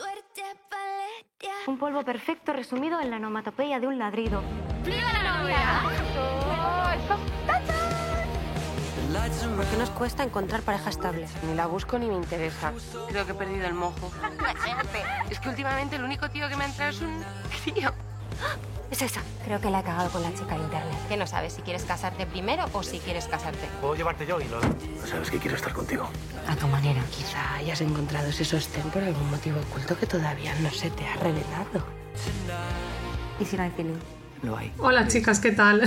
Un 1.67 1.79
polvo 1.79 2.03
perfecto 2.05 2.53
resumido 2.55 3.01
en 3.01 3.11
la 3.11 3.17
onomatopeya 3.17 3.81
de 3.81 3.87
un 3.87 3.99
ladrido. 3.99 4.43
¡Viva 4.85 5.13
la 5.13 5.43
novia! 5.43 5.83
¿Por 9.57 9.67
qué 9.67 9.77
nos 9.77 9.91
cuesta 9.91 10.23
encontrar 10.23 10.63
pareja 10.63 10.91
estable? 10.91 11.27
Ni 11.47 11.55
la 11.55 11.67
busco 11.67 11.99
ni 11.99 12.07
me 12.07 12.15
interesa. 12.15 12.73
Creo 13.09 13.27
que 13.27 13.33
he 13.33 13.35
perdido 13.35 13.67
el 13.67 13.75
mojo. 13.75 14.11
es 15.31 15.41
que 15.41 15.49
últimamente 15.49 15.97
el 15.97 16.05
único 16.05 16.31
tío 16.31 16.49
que 16.49 16.57
me 16.57 16.65
ha 16.65 16.69
entrado 16.69 16.91
es 16.91 17.01
un 17.01 17.25
crío. 17.65 17.93
Es 18.91 19.03
esa. 19.03 19.21
Creo 19.45 19.61
que 19.61 19.71
la 19.71 19.81
he 19.81 19.83
cagado 19.83 20.11
con 20.11 20.23
la 20.23 20.33
chica 20.33 20.55
de 20.55 20.63
internet. 20.63 20.97
Que 21.09 21.17
no 21.17 21.27
sabes 21.27 21.53
si 21.53 21.63
quieres 21.63 21.83
casarte 21.85 22.27
primero 22.27 22.67
o 22.73 22.83
si 22.83 23.01
quieres 23.01 23.27
casarte. 23.27 23.69
Puedo 23.81 23.97
llevarte 23.97 24.25
yo 24.27 24.41
y 24.41 24.45
lo... 24.45 24.61
Sabes 25.07 25.31
que 25.31 25.39
quiero 25.39 25.57
estar 25.57 25.73
contigo. 25.73 26.09
A 26.47 26.55
tu 26.57 26.67
manera. 26.69 27.03
Quizá 27.11 27.55
hayas 27.55 27.81
encontrado 27.81 28.29
ese 28.29 28.45
sostén 28.45 28.89
por 28.91 29.03
algún 29.03 29.31
motivo 29.31 29.61
oculto 29.61 29.99
que 29.99 30.07
todavía 30.07 30.55
no 30.61 30.71
se 30.71 30.91
te 30.91 31.07
ha 31.07 31.17
revelado. 31.17 31.85
¿Y 33.41 33.45
si 33.45 33.57
no 33.57 33.63
hay 33.65 33.71
feeling? 33.71 34.18
Lo 34.43 34.57
hay. 34.57 34.73
Hola 34.79 35.09
chicas, 35.09 35.41
¿qué 35.41 35.53
tal? 35.53 35.83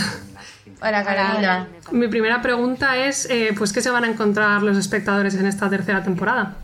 Hola 0.82 1.04
Carolina. 1.04 1.68
Mi 1.92 2.08
primera 2.08 2.42
pregunta 2.42 2.98
es, 2.98 3.30
eh, 3.30 3.54
pues, 3.58 3.72
¿qué 3.72 3.82
se 3.82 3.90
van 3.92 4.04
a 4.04 4.08
encontrar 4.08 4.64
los 4.64 4.78
espectadores 4.78 5.36
en 5.36 5.46
esta 5.46 5.70
tercera 5.70 6.04
temporada? 6.04 6.56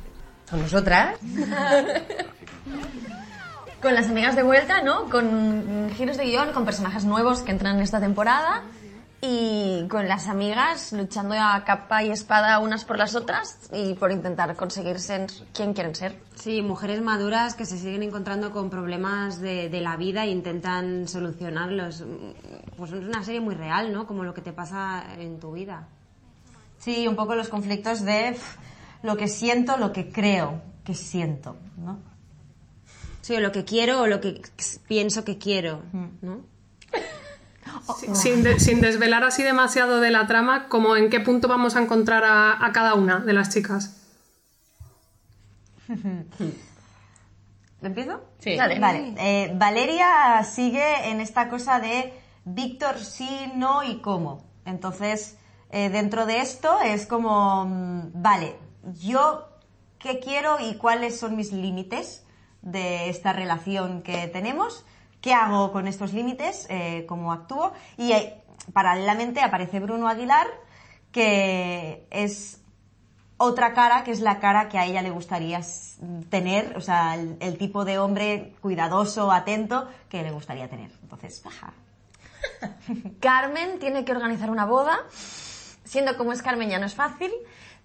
¿Con 0.50 0.62
nosotras? 0.62 1.15
con 3.82 3.94
las 3.94 4.08
amigas 4.10 4.36
de 4.36 4.44
vuelta, 4.44 4.82
¿no? 4.82 5.10
Con 5.10 5.89
giros 5.96 6.17
de 6.17 6.25
guion, 6.25 6.51
con 6.51 6.65
personajes 6.65 7.06
nuevos 7.06 7.41
que 7.41 7.51
entran 7.51 7.77
en 7.77 7.84
esta 7.84 8.00
temporada 8.00 8.63
y 9.22 9.88
con 9.88 10.08
las 10.08 10.28
amigas 10.28 10.94
luchando 10.94 11.36
a 11.36 11.64
capa 11.66 12.04
y 12.04 12.12
espada 12.12 12.60
unas 12.60 12.86
por 12.86 12.98
las 12.98 13.16
otras 13.16 13.58
y 13.74 13.96
por 13.96 14.12
intentar 14.12 14.56
conseguir 14.56 15.00
ser 15.00 15.28
quien 15.54 15.74
quieren 15.74 15.96
ser. 15.96 16.20
Sí, 16.36 16.62
mujeres 16.62 17.02
maduras 17.02 17.56
que 17.56 17.66
se 17.66 17.80
siguen 17.80 18.04
encontrando 18.04 18.52
con 18.52 18.70
problemas 18.70 19.40
de, 19.40 19.70
de 19.70 19.82
la 19.82 19.98
vida 19.98 20.26
e 20.26 20.30
intentan 20.30 21.08
solucionarlos. 21.08 22.04
Pues 22.78 22.92
es 22.92 23.04
una 23.04 23.24
serie 23.24 23.42
muy 23.42 23.56
real, 23.56 23.92
¿no? 23.92 24.06
Como 24.06 24.24
lo 24.24 24.34
que 24.34 24.42
te 24.42 24.54
pasa 24.54 25.04
en 25.18 25.40
tu 25.40 25.54
vida. 25.54 25.88
Sí, 26.78 27.08
un 27.08 27.16
poco 27.16 27.34
los 27.34 27.50
conflictos 27.50 28.04
de 28.04 28.38
lo 29.02 29.18
que 29.18 29.28
siento, 29.28 29.78
lo 29.78 29.92
que 29.92 30.12
creo 30.12 30.62
que 30.84 30.94
siento, 30.94 31.56
¿no? 31.78 31.98
Sí, 33.22 33.36
o 33.36 33.40
lo 33.40 33.52
que 33.52 33.66
quiero 33.66 34.02
o 34.02 34.08
lo 34.08 34.22
que 34.22 34.42
pienso 34.88 35.26
que 35.26 35.38
quiero, 35.38 35.82
¿no? 36.22 36.57
Sin, 38.13 38.44
de- 38.44 38.60
sin 38.60 38.82
desvelar 38.82 39.24
así 39.24 39.44
demasiado 39.44 40.00
de 40.00 40.12
la 40.12 40.27
trama, 40.27 40.67
como 40.67 40.96
en 40.96 41.10
qué 41.10 41.20
punto 41.20 41.48
vamos 41.48 41.75
a 41.75 41.82
encontrar 41.82 42.24
a, 42.24 42.63
a 42.65 42.72
cada 42.72 42.94
una 42.96 43.20
de 43.20 43.34
las 43.34 43.50
chicas. 43.53 43.96
¿Empiezo? 47.82 48.22
Sí. 48.39 48.56
Dale. 48.56 48.79
Vale. 48.79 49.13
eh, 49.17 49.51
Valeria 49.56 50.44
sigue 50.44 51.10
en 51.10 51.22
esta 51.22 51.48
cosa 51.50 51.79
de 51.79 52.13
Víctor 52.46 52.98
sí, 53.00 53.51
no 53.56 53.84
y 53.84 54.00
cómo. 54.01 54.44
Entonces, 54.65 55.38
eh, 55.72 55.89
dentro 55.89 56.25
de 56.25 56.41
esto 56.41 56.79
es 56.82 57.06
como, 57.06 57.65
mm, 57.65 58.22
vale, 58.22 58.56
yo 59.00 59.48
qué 60.00 60.20
quiero 60.20 60.58
y 60.60 60.75
cuáles 60.77 61.20
son 61.20 61.36
mis 61.36 61.51
límites 61.51 62.24
de 62.62 63.10
esta 63.10 63.32
relación 63.34 64.01
que 64.01 64.27
tenemos, 64.27 64.86
qué 65.22 65.34
hago 65.34 65.72
con 65.72 65.88
estos 65.88 66.14
límites, 66.14 66.68
eh, 66.70 67.06
cómo 67.08 67.32
actúo. 67.32 67.74
Y 67.98 68.12
eh, 68.12 68.42
paralelamente 68.74 69.42
aparece 69.42 69.80
Bruno 69.80 70.08
Aguilar, 70.08 70.48
que 71.12 72.08
es 72.12 72.62
otra 73.38 73.74
cara 73.74 74.04
que 74.04 74.12
es 74.12 74.20
la 74.20 74.40
cara 74.40 74.68
que 74.68 74.80
a 74.80 74.86
ella 74.86 75.02
le 75.02 75.12
gustaría 75.12 75.62
tener, 76.30 76.76
o 76.76 76.82
sea, 76.82 77.16
el, 77.16 77.58
tipo 77.58 77.86
de 77.86 78.00
hombre 78.00 78.54
cuidadoso, 78.62 79.32
atento 79.32 79.88
que 80.10 80.24
le 80.24 80.32
gustaría 80.32 80.68
tener. 80.68 80.92
Entonces, 81.04 81.44
ajá. 81.46 81.74
Carmen 83.20 83.80
tiene 83.80 84.04
que 84.04 84.12
organizar 84.12 84.50
una 84.50 84.66
boda, 84.66 84.98
siendo 85.12 86.18
como 86.18 86.34
es 86.34 86.42
Carmen 86.42 86.70
ya 86.70 86.80
no 86.80 86.88
es 86.88 86.96
fácil, 86.96 87.32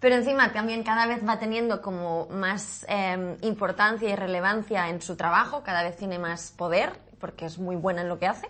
pero 0.01 0.17
encima 0.17 0.53
también 0.53 0.83
cada 0.83 1.07
vez 1.07 1.27
va 1.27 1.39
teniendo 1.39 1.83
como 1.83 2.27
más 2.29 2.87
eh, 2.89 3.37
importancia 3.43 4.09
y 4.09 4.17
relevancia 4.17 4.89
en 4.89 5.03
su 5.03 5.17
trabajo, 5.17 5.62
cada 5.62 5.83
vez 5.83 5.97
tiene 5.97 6.19
más 6.19 6.51
poder, 6.51 6.93
porque 7.23 7.47
es 7.47 7.59
muy 7.59 7.76
buena 7.76 8.02
en 8.02 8.09
lo 8.09 8.19
que 8.19 8.26
hace. 8.26 8.49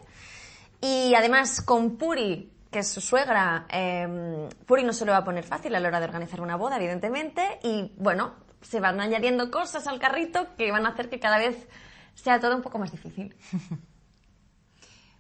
Y 0.81 1.15
además 1.15 1.61
con 1.61 1.99
Puri, 1.99 2.51
que 2.71 2.79
es 2.79 2.89
su 2.89 3.03
suegra, 3.03 3.67
eh, 3.69 4.49
Puri 4.67 4.83
no 4.83 4.95
se 4.95 5.05
lo 5.05 5.13
va 5.13 5.19
a 5.19 5.25
poner 5.25 5.45
fácil 5.45 5.75
a 5.75 5.81
la 5.81 5.89
hora 5.89 6.01
de 6.01 6.07
organizar 6.07 6.41
una 6.41 6.57
boda, 6.57 6.79
evidentemente, 6.79 7.61
y 7.63 7.93
bueno, 7.99 8.33
se 8.63 8.81
van 8.81 8.99
añadiendo 8.99 9.51
cosas 9.51 9.87
al 9.87 10.01
carrito 10.01 10.49
que 10.57 10.73
van 10.73 10.87
a 10.87 10.89
hacer 10.89 11.11
que 11.11 11.21
cada 11.21 11.37
vez 11.37 11.69
sea 12.15 12.41
todo 12.41 12.57
un 12.57 12.63
poco 12.63 12.79
más 12.79 12.91
difícil. 12.91 13.37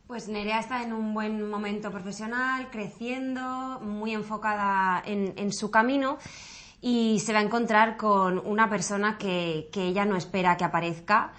Pues 0.04 0.28
Nerea 0.28 0.61
está 0.61 0.82
en 0.82 0.92
un 0.92 1.14
buen 1.14 1.49
momento 1.49 1.90
profesional, 1.90 2.68
creciendo, 2.71 3.80
muy 3.80 4.12
enfocada 4.12 5.02
en, 5.06 5.32
en 5.38 5.54
su 5.54 5.71
camino 5.71 6.18
y 6.82 7.21
se 7.21 7.32
va 7.32 7.38
a 7.38 7.42
encontrar 7.42 7.97
con 7.97 8.38
una 8.44 8.68
persona 8.68 9.16
que, 9.16 9.71
que 9.73 9.85
ella 9.85 10.04
no 10.04 10.16
espera 10.16 10.59
que 10.59 10.64
aparezca, 10.64 11.32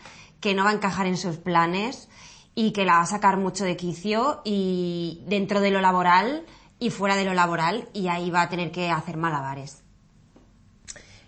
que 0.44 0.54
no 0.54 0.66
va 0.66 0.72
a 0.72 0.74
encajar 0.74 1.08
en 1.08 1.16
sus 1.16 1.38
planes 1.38 2.10
y 2.54 2.74
que 2.74 2.84
la 2.84 2.98
va 2.98 3.04
a 3.04 3.06
sacar 3.06 3.38
mucho 3.38 3.64
de 3.64 3.78
quicio 3.78 4.42
y 4.44 5.24
dentro 5.26 5.62
de 5.62 5.72
lo 5.72 5.80
laboral 5.80 6.44
y 6.80 6.90
fuera 6.90 7.16
de 7.16 7.24
lo 7.24 7.34
laboral 7.34 7.88
y 7.94 8.10
ahí 8.10 8.30
va 8.30 8.42
a 8.42 8.50
tener 8.50 8.70
que 8.70 8.90
hacer 8.90 9.16
malabares. 9.16 9.84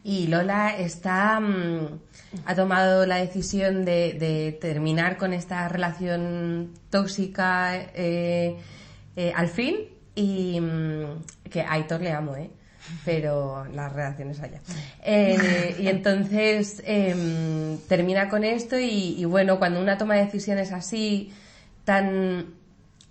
Y 0.04 0.28
Lola 0.28 0.78
está 0.78 1.40
mm, 1.40 1.98
ha 2.46 2.56
tomado 2.56 3.06
la 3.06 3.16
decisión 3.16 3.86
de, 3.86 4.58
terminar 4.60 5.16
con 5.16 5.32
esta 5.32 5.70
relación 5.70 6.74
tóxica 6.90 7.74
eh, 7.78 8.58
eh, 9.16 9.32
al 9.34 9.48
fin 9.48 9.78
y 10.14 10.60
mm, 10.60 11.50
que 11.50 11.62
a 11.62 11.72
Aitor 11.72 12.02
le 12.02 12.12
amo, 12.12 12.36
¿eh? 12.36 12.50
Pero 13.04 13.66
las 13.66 13.92
relaciones 13.94 14.40
allá. 14.42 14.62
Eh, 15.04 15.76
y 15.80 15.88
entonces 15.88 16.82
em, 16.86 17.78
termina 17.88 18.30
con 18.30 18.44
esto 18.44 18.80
y, 18.80 19.16
y 19.18 19.26
bueno, 19.26 19.60
cuando 19.60 19.80
una 19.80 19.98
toma 19.98 20.16
decisiones 20.16 20.72
así 20.72 21.32
tan, 21.84 22.54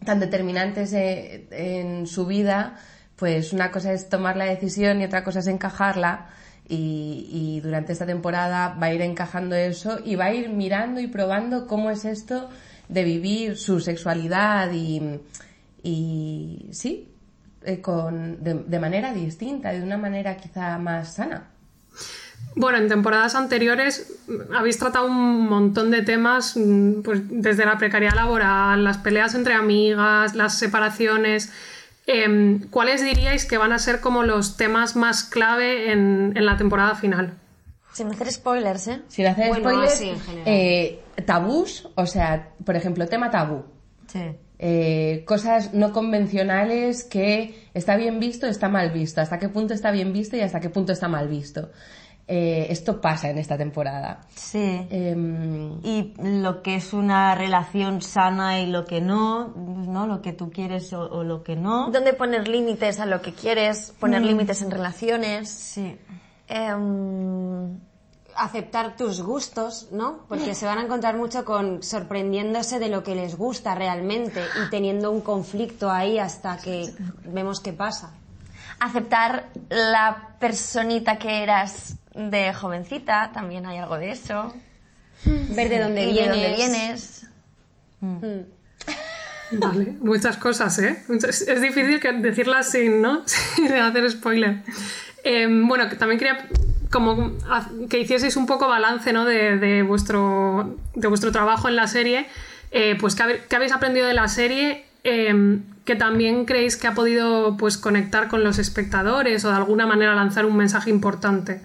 tan 0.05 0.21
determinantes 0.21 0.93
eh, 0.93 1.47
en 1.51 2.07
su 2.07 2.27
vida, 2.27 2.77
pues 3.17 3.53
una 3.53 3.71
cosa 3.71 3.93
es 3.93 4.09
tomar 4.09 4.37
la 4.37 4.47
decisión 4.47 5.01
y 5.01 5.05
otra 5.05 5.25
cosa 5.25 5.41
es 5.41 5.47
encajarla. 5.47 6.31
Y, 6.67 7.29
y 7.31 7.61
durante 7.61 7.93
esta 7.93 8.07
temporada 8.07 8.75
va 8.83 8.87
a 8.87 8.95
ir 8.95 9.03
encajando 9.03 9.55
eso 9.55 9.99
y 10.03 10.17
va 10.17 10.27
a 10.27 10.35
ir 10.35 10.49
mirando 10.49 10.99
y 10.99 11.09
probando 11.09 11.67
cómo 11.67 11.91
es 11.91 12.07
esto 12.07 12.49
de 12.89 13.05
vivir 13.05 13.59
su 13.59 13.81
sexualidad 13.81 14.73
y, 14.73 15.21
y 15.83 16.71
sí, 16.73 17.14
eh, 17.65 17.81
con, 17.81 18.43
de, 18.43 18.55
de 18.55 18.79
manera 18.81 19.13
distinta, 19.13 19.73
de 19.73 19.83
una 19.83 19.97
manera 19.99 20.37
quizá 20.37 20.79
más 20.79 21.15
sana. 21.15 21.49
Bueno, 22.57 22.79
en 22.79 22.89
temporadas 22.89 23.35
anteriores 23.35 24.13
habéis 24.55 24.79
tratado 24.79 25.07
un 25.07 25.49
montón 25.49 25.91
de 25.91 26.03
temas, 26.03 26.57
mm, 26.57 27.03
pues 27.03 27.21
desde 27.29 27.65
la 27.67 27.79
precariedad 27.79 28.15
laboral, 28.15 28.85
las 28.85 28.99
peleas 28.99 29.35
entre 29.35 29.55
amigas, 29.55 30.35
las 30.35 30.57
separaciones. 30.59 31.53
Em, 32.07 32.61
¿Cuáles 32.71 33.03
diríais 33.03 33.45
que 33.47 33.59
van 33.59 33.73
a 33.73 33.79
ser 33.79 34.01
como 34.01 34.23
los 34.23 34.57
temas 34.57 34.95
más 34.95 35.25
clave 35.25 35.91
en, 35.91 36.33
en 36.37 36.47
la 36.47 36.57
temporada 36.57 36.95
final? 36.95 37.33
Sin 37.93 38.09
hacer 38.09 38.31
spoilers, 38.31 38.89
¿eh? 38.89 39.03
Sin 39.09 39.27
hacer 39.27 39.49
Bueno, 39.49 39.71
spoilers, 39.71 39.95
sí, 39.95 40.09
en 40.11 40.21
general. 40.21 40.45
eh, 40.47 41.01
tabús, 41.25 41.89
o 41.95 42.07
sea, 42.07 42.51
por 42.65 42.77
ejemplo, 42.77 43.07
tema 43.09 43.31
tabú. 43.31 43.65
Sí. 44.07 44.21
Eh, 44.67 45.25
cosas 45.27 45.75
no 45.75 45.93
convencionales 45.93 47.05
que 47.05 47.55
está 47.75 47.97
bien 47.97 48.19
visto, 48.19 48.47
está 48.47 48.71
mal 48.71 48.91
visto. 48.93 49.21
Hasta 49.21 49.39
qué 49.39 49.51
punto 49.51 49.75
está 49.75 49.91
bien 49.91 50.11
visto 50.15 50.39
y 50.39 50.41
hasta 50.41 50.59
qué 50.59 50.71
punto 50.71 50.93
está 50.93 51.07
mal 51.07 51.29
visto. 51.29 51.71
Eh, 52.27 52.69
esto 52.71 52.99
pasa 53.03 53.29
en 53.29 53.37
esta 53.37 53.59
temporada. 53.59 54.23
Sí. 54.35 54.87
Em, 54.89 55.81
y 55.85 56.15
lo 56.19 56.63
que 56.63 56.77
es 56.77 56.95
una 56.95 57.35
relación 57.35 58.01
sana 58.01 58.61
y 58.61 58.67
lo 58.67 58.87
que 58.87 59.03
no, 59.03 59.49
¿no? 59.55 60.07
Lo 60.07 60.23
que 60.23 60.33
tú 60.33 60.51
quieres 60.51 60.91
o, 60.95 61.11
o 61.11 61.25
lo 61.25 61.43
que 61.43 61.57
no. 61.57 61.91
Donde 61.91 62.15
poner 62.15 62.49
límites 62.49 62.99
a 63.01 63.05
lo 63.05 63.21
que 63.21 63.35
quieres, 63.35 63.93
poner 64.01 64.23
Mm. 64.23 64.25
límites 64.25 64.63
en 64.63 64.71
relaciones. 64.71 65.51
Sí. 65.51 65.95
Em, 66.49 67.79
aceptar 68.37 68.97
tus 68.97 69.21
gustos, 69.23 69.89
¿no? 69.93 70.25
Porque 70.29 70.55
se 70.55 70.67
van 70.67 70.79
a 70.79 70.83
encontrar 70.83 71.17
mucho 71.17 71.45
con 71.45 71.83
sorprendiéndose 71.83 72.79
de 72.79 72.89
lo 72.89 73.03
que 73.03 73.15
les 73.15 73.37
gusta 73.37 73.75
realmente 73.75 74.43
y 74.65 74.71
teniendo 74.71 75.11
un 75.11 75.21
conflicto 75.21 75.91
ahí 75.91 76.19
hasta 76.19 76.57
que 76.59 76.93
vemos 77.25 77.61
qué 77.61 77.73
pasa. 77.73 78.13
aceptar 78.81 79.51
la 79.69 80.37
personita 80.41 81.17
que 81.19 81.43
eras 81.43 81.97
de 82.15 82.53
jovencita, 82.53 83.31
también 83.33 83.67
hay 83.67 83.79
algo 83.79 83.97
de 83.97 84.11
eso. 84.11 84.53
Ver 85.25 85.69
de 85.69 85.79
dónde 85.81 86.07
vienes. 86.07 86.25
de 86.25 86.29
dónde 86.29 86.55
vienes. 86.57 87.27
Vale, 89.53 89.97
muchas 90.01 90.37
cosas, 90.37 90.79
¿eh? 90.79 91.05
Es 91.09 91.61
difícil 91.61 92.01
decirlas 92.21 92.71
sin, 92.71 93.01
¿no? 93.01 93.23
sin 93.27 93.73
hacer 93.73 94.11
spoiler. 94.11 94.63
Em, 95.23 95.67
bueno, 95.67 95.89
también 95.97 96.19
quería 96.19 96.49
como 96.95 97.33
que 97.91 97.99
hicieseis 97.99 98.37
un 98.37 98.47
poco 98.47 98.69
balance, 98.69 99.13
¿no? 99.13 99.25
De, 99.25 99.83
vuestro, 99.83 100.77
de 100.95 101.09
vuestro 101.09 101.33
trabajo 101.33 101.69
en 101.69 101.75
la 101.75 101.89
serie. 101.89 102.29
Eh, 102.71 102.97
pues, 103.01 103.17
¿qué, 103.17 103.57
habéis 103.57 103.73
aprendido 103.73 104.07
de 104.07 104.15
la 104.15 104.29
serie? 104.29 104.85
Em, 105.03 105.65
que 105.85 105.97
también 105.97 106.45
creéis 106.45 106.77
que 106.77 106.87
ha 106.87 106.95
podido 106.95 107.57
pues, 107.57 107.79
conectar 107.79 108.29
con 108.29 108.45
los 108.45 108.59
espectadores 108.59 109.45
o 109.45 109.51
de 109.51 109.57
alguna 109.57 109.87
manera 109.87 110.15
lanzar 110.15 110.47
un 110.47 110.57
mensaje 110.57 110.91
importante. 110.91 111.61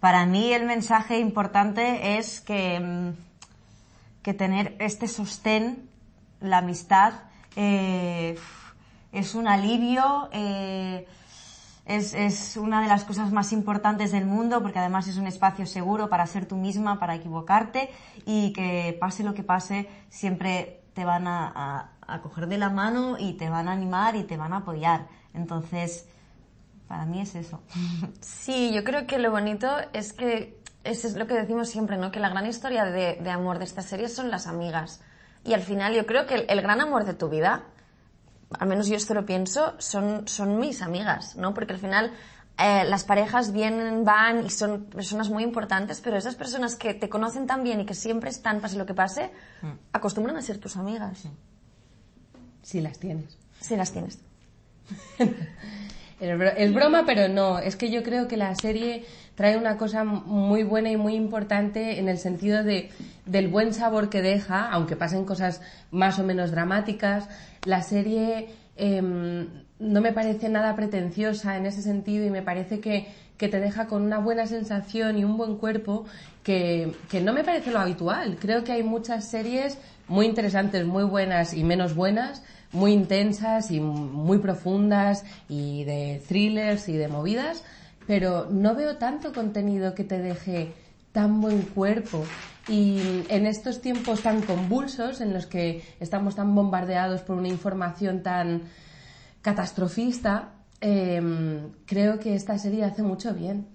Para 0.00 0.26
mí 0.26 0.52
el 0.52 0.66
mensaje 0.66 1.20
importante 1.20 2.18
es 2.18 2.40
que, 2.40 2.80
mm, 2.80 3.10
que 4.24 4.34
tener 4.34 4.74
este 4.80 5.06
sostén, 5.06 5.88
la 6.40 6.58
amistad, 6.58 7.12
eh, 7.54 8.36
es 9.12 9.36
un 9.36 9.46
alivio, 9.46 10.28
eh, 10.32 11.06
es, 11.88 12.14
es 12.14 12.56
una 12.56 12.80
de 12.82 12.86
las 12.88 13.04
cosas 13.04 13.32
más 13.32 13.52
importantes 13.52 14.12
del 14.12 14.26
mundo 14.26 14.62
porque 14.62 14.78
además 14.78 15.08
es 15.08 15.16
un 15.16 15.26
espacio 15.26 15.66
seguro 15.66 16.08
para 16.08 16.26
ser 16.26 16.46
tú 16.46 16.56
misma, 16.56 17.00
para 17.00 17.14
equivocarte 17.16 17.90
y 18.26 18.52
que 18.52 18.96
pase 19.00 19.24
lo 19.24 19.34
que 19.34 19.42
pase, 19.42 19.88
siempre 20.10 20.82
te 20.94 21.04
van 21.04 21.26
a, 21.26 21.90
a- 22.06 22.20
coger 22.22 22.46
de 22.46 22.58
la 22.58 22.70
mano 22.70 23.16
y 23.18 23.34
te 23.34 23.48
van 23.50 23.68
a 23.68 23.72
animar 23.72 24.16
y 24.16 24.24
te 24.24 24.36
van 24.36 24.52
a 24.52 24.58
apoyar. 24.58 25.06
Entonces, 25.34 26.06
para 26.86 27.04
mí 27.06 27.20
es 27.20 27.34
eso. 27.34 27.60
Sí, 28.20 28.72
yo 28.72 28.84
creo 28.84 29.06
que 29.06 29.18
lo 29.18 29.30
bonito 29.30 29.68
es 29.92 30.12
que 30.12 30.58
eso 30.84 31.06
es 31.06 31.16
lo 31.16 31.26
que 31.26 31.34
decimos 31.34 31.68
siempre, 31.68 31.96
¿no? 31.98 32.10
Que 32.10 32.20
la 32.20 32.28
gran 32.30 32.46
historia 32.46 32.84
de, 32.84 33.16
de 33.16 33.30
amor 33.30 33.58
de 33.58 33.64
esta 33.64 33.82
serie 33.82 34.08
son 34.08 34.30
las 34.30 34.46
amigas. 34.46 35.00
Y 35.44 35.52
al 35.54 35.62
final 35.62 35.94
yo 35.94 36.06
creo 36.06 36.26
que 36.26 36.34
el 36.48 36.60
gran 36.62 36.80
amor 36.80 37.04
de 37.04 37.14
tu 37.14 37.28
vida 37.28 37.62
al 38.58 38.68
menos 38.68 38.86
yo 38.88 38.96
esto 38.96 39.14
lo 39.14 39.24
pienso, 39.26 39.74
son, 39.78 40.26
son 40.28 40.58
mis 40.58 40.82
amigas, 40.82 41.36
¿no? 41.36 41.52
Porque 41.54 41.72
al 41.74 41.78
final 41.78 42.12
eh, 42.58 42.84
las 42.86 43.04
parejas 43.04 43.52
vienen, 43.52 44.04
van 44.04 44.44
y 44.46 44.50
son 44.50 44.84
personas 44.84 45.28
muy 45.30 45.42
importantes, 45.44 46.00
pero 46.00 46.16
esas 46.16 46.34
personas 46.34 46.74
que 46.76 46.94
te 46.94 47.08
conocen 47.08 47.46
tan 47.46 47.62
bien 47.62 47.80
y 47.80 47.86
que 47.86 47.94
siempre 47.94 48.30
están, 48.30 48.60
pase 48.60 48.76
lo 48.76 48.86
que 48.86 48.94
pase, 48.94 49.30
Mm. 49.62 49.72
acostumbran 49.92 50.36
a 50.36 50.42
ser 50.42 50.58
tus 50.58 50.76
amigas. 50.76 51.24
Si 52.62 52.80
las 52.80 52.98
tienes. 52.98 53.36
Si 53.60 53.76
las 53.76 53.92
tienes. 53.92 54.18
Es 56.20 56.36
bro- 56.36 56.52
es 56.56 56.74
broma, 56.74 57.04
pero 57.06 57.28
no. 57.28 57.58
Es 57.58 57.76
que 57.76 57.90
yo 57.90 58.02
creo 58.02 58.26
que 58.26 58.36
la 58.36 58.54
serie 58.56 59.04
trae 59.36 59.56
una 59.56 59.76
cosa 59.76 60.02
muy 60.04 60.64
buena 60.64 60.90
y 60.90 60.96
muy 60.96 61.14
importante 61.14 62.00
en 62.00 62.08
el 62.08 62.18
sentido 62.18 62.64
de, 62.64 62.90
del 63.24 63.46
buen 63.48 63.72
sabor 63.72 64.08
que 64.10 64.20
deja, 64.20 64.68
aunque 64.70 64.96
pasen 64.96 65.24
cosas 65.24 65.60
más 65.92 66.18
o 66.18 66.24
menos 66.24 66.50
dramáticas. 66.50 67.28
La 67.64 67.82
serie 67.82 68.48
em, 68.76 69.46
no 69.80 70.00
me 70.00 70.12
parece 70.12 70.48
nada 70.48 70.74
pretenciosa 70.74 71.56
en 71.56 71.66
ese 71.66 71.82
sentido 71.82 72.26
y 72.26 72.30
me 72.30 72.42
parece 72.42 72.80
que, 72.80 73.08
que 73.36 73.48
te 73.48 73.60
deja 73.60 73.86
con 73.86 74.02
una 74.02 74.18
buena 74.18 74.46
sensación 74.46 75.18
y 75.18 75.24
un 75.24 75.36
buen 75.36 75.56
cuerpo 75.56 76.04
que, 76.42 76.92
que 77.08 77.20
no 77.20 77.32
me 77.32 77.44
parece 77.44 77.70
lo 77.70 77.78
habitual. 77.78 78.36
Creo 78.40 78.64
que 78.64 78.72
hay 78.72 78.82
muchas 78.82 79.30
series 79.30 79.78
muy 80.08 80.26
interesantes, 80.26 80.84
muy 80.84 81.04
buenas 81.04 81.54
y 81.54 81.62
menos 81.62 81.94
buenas, 81.94 82.42
muy 82.72 82.92
intensas 82.92 83.70
y 83.70 83.80
muy 83.80 84.38
profundas 84.38 85.24
y 85.48 85.84
de 85.84 86.22
thrillers 86.26 86.88
y 86.88 86.96
de 86.96 87.08
movidas, 87.08 87.62
pero 88.06 88.48
no 88.50 88.74
veo 88.74 88.96
tanto 88.96 89.32
contenido 89.32 89.94
que 89.94 90.04
te 90.04 90.18
deje 90.18 90.72
tan 91.12 91.40
buen 91.40 91.62
cuerpo. 91.62 92.24
Y 92.68 93.24
en 93.30 93.46
estos 93.46 93.80
tiempos 93.80 94.22
tan 94.22 94.42
convulsos, 94.42 95.22
en 95.22 95.32
los 95.32 95.46
que 95.46 95.82
estamos 96.00 96.34
tan 96.34 96.54
bombardeados 96.54 97.22
por 97.22 97.36
una 97.36 97.48
información 97.48 98.22
tan 98.22 98.62
catastrofista, 99.48 100.50
em, 100.80 101.70
creo 101.86 102.18
que 102.20 102.34
esta 102.34 102.58
serie 102.58 102.84
hace 102.84 103.02
mucho 103.02 103.32
bien. 103.32 103.66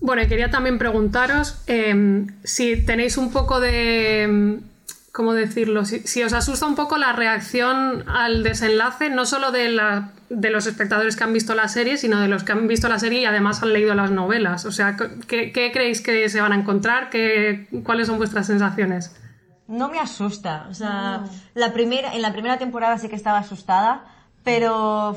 Bueno, 0.00 0.22
y 0.22 0.26
quería 0.26 0.50
también 0.50 0.78
preguntaros 0.78 1.62
eh, 1.66 2.26
si 2.44 2.84
tenéis 2.84 3.16
un 3.16 3.30
poco 3.32 3.60
de. 3.60 4.28
mm, 4.28 4.54
¿Cómo 5.12 5.34
decirlo? 5.34 5.84
Si, 5.84 6.22
os 6.22 6.32
asusta 6.32 6.66
un 6.66 6.74
poco 6.74 6.96
la 6.96 7.12
reacción 7.12 8.08
al 8.08 8.42
desenlace, 8.42 9.10
no 9.10 9.26
solo 9.26 9.52
de, 9.52 9.68
los 10.50 10.66
espectadores 10.66 11.16
que 11.16 11.24
han 11.24 11.34
visto 11.34 11.54
la 11.54 11.68
serie, 11.68 11.98
sino 11.98 12.18
de 12.18 12.28
los 12.28 12.44
que 12.44 12.52
han 12.52 12.66
visto 12.66 12.88
la 12.88 12.98
serie 12.98 13.20
y 13.20 13.24
además 13.26 13.62
han 13.62 13.74
leído 13.74 13.94
las 13.94 14.10
novelas. 14.10 14.64
O 14.64 14.72
sea, 14.72 14.96
¿qué, 15.28 15.52
creéis 15.52 16.00
que 16.00 16.30
se 16.30 16.40
van 16.40 16.52
a 16.52 16.56
encontrar? 16.56 17.10
¿Qué, 17.10 17.68
¿Cuáles 17.84 18.06
son 18.06 18.16
vuestras 18.16 18.46
sensaciones? 18.46 19.14
No 19.68 19.88
me 19.88 19.98
asusta. 19.98 20.66
O 20.70 20.74
sea, 20.74 21.24
la 21.54 21.72
primera, 21.72 22.14
en 22.14 22.22
la 22.22 22.32
primera 22.32 22.58
temporada 22.58 22.98
sí 22.98 23.08
que 23.08 23.16
estaba 23.16 23.38
asustada, 23.38 24.04
pero 24.42 25.16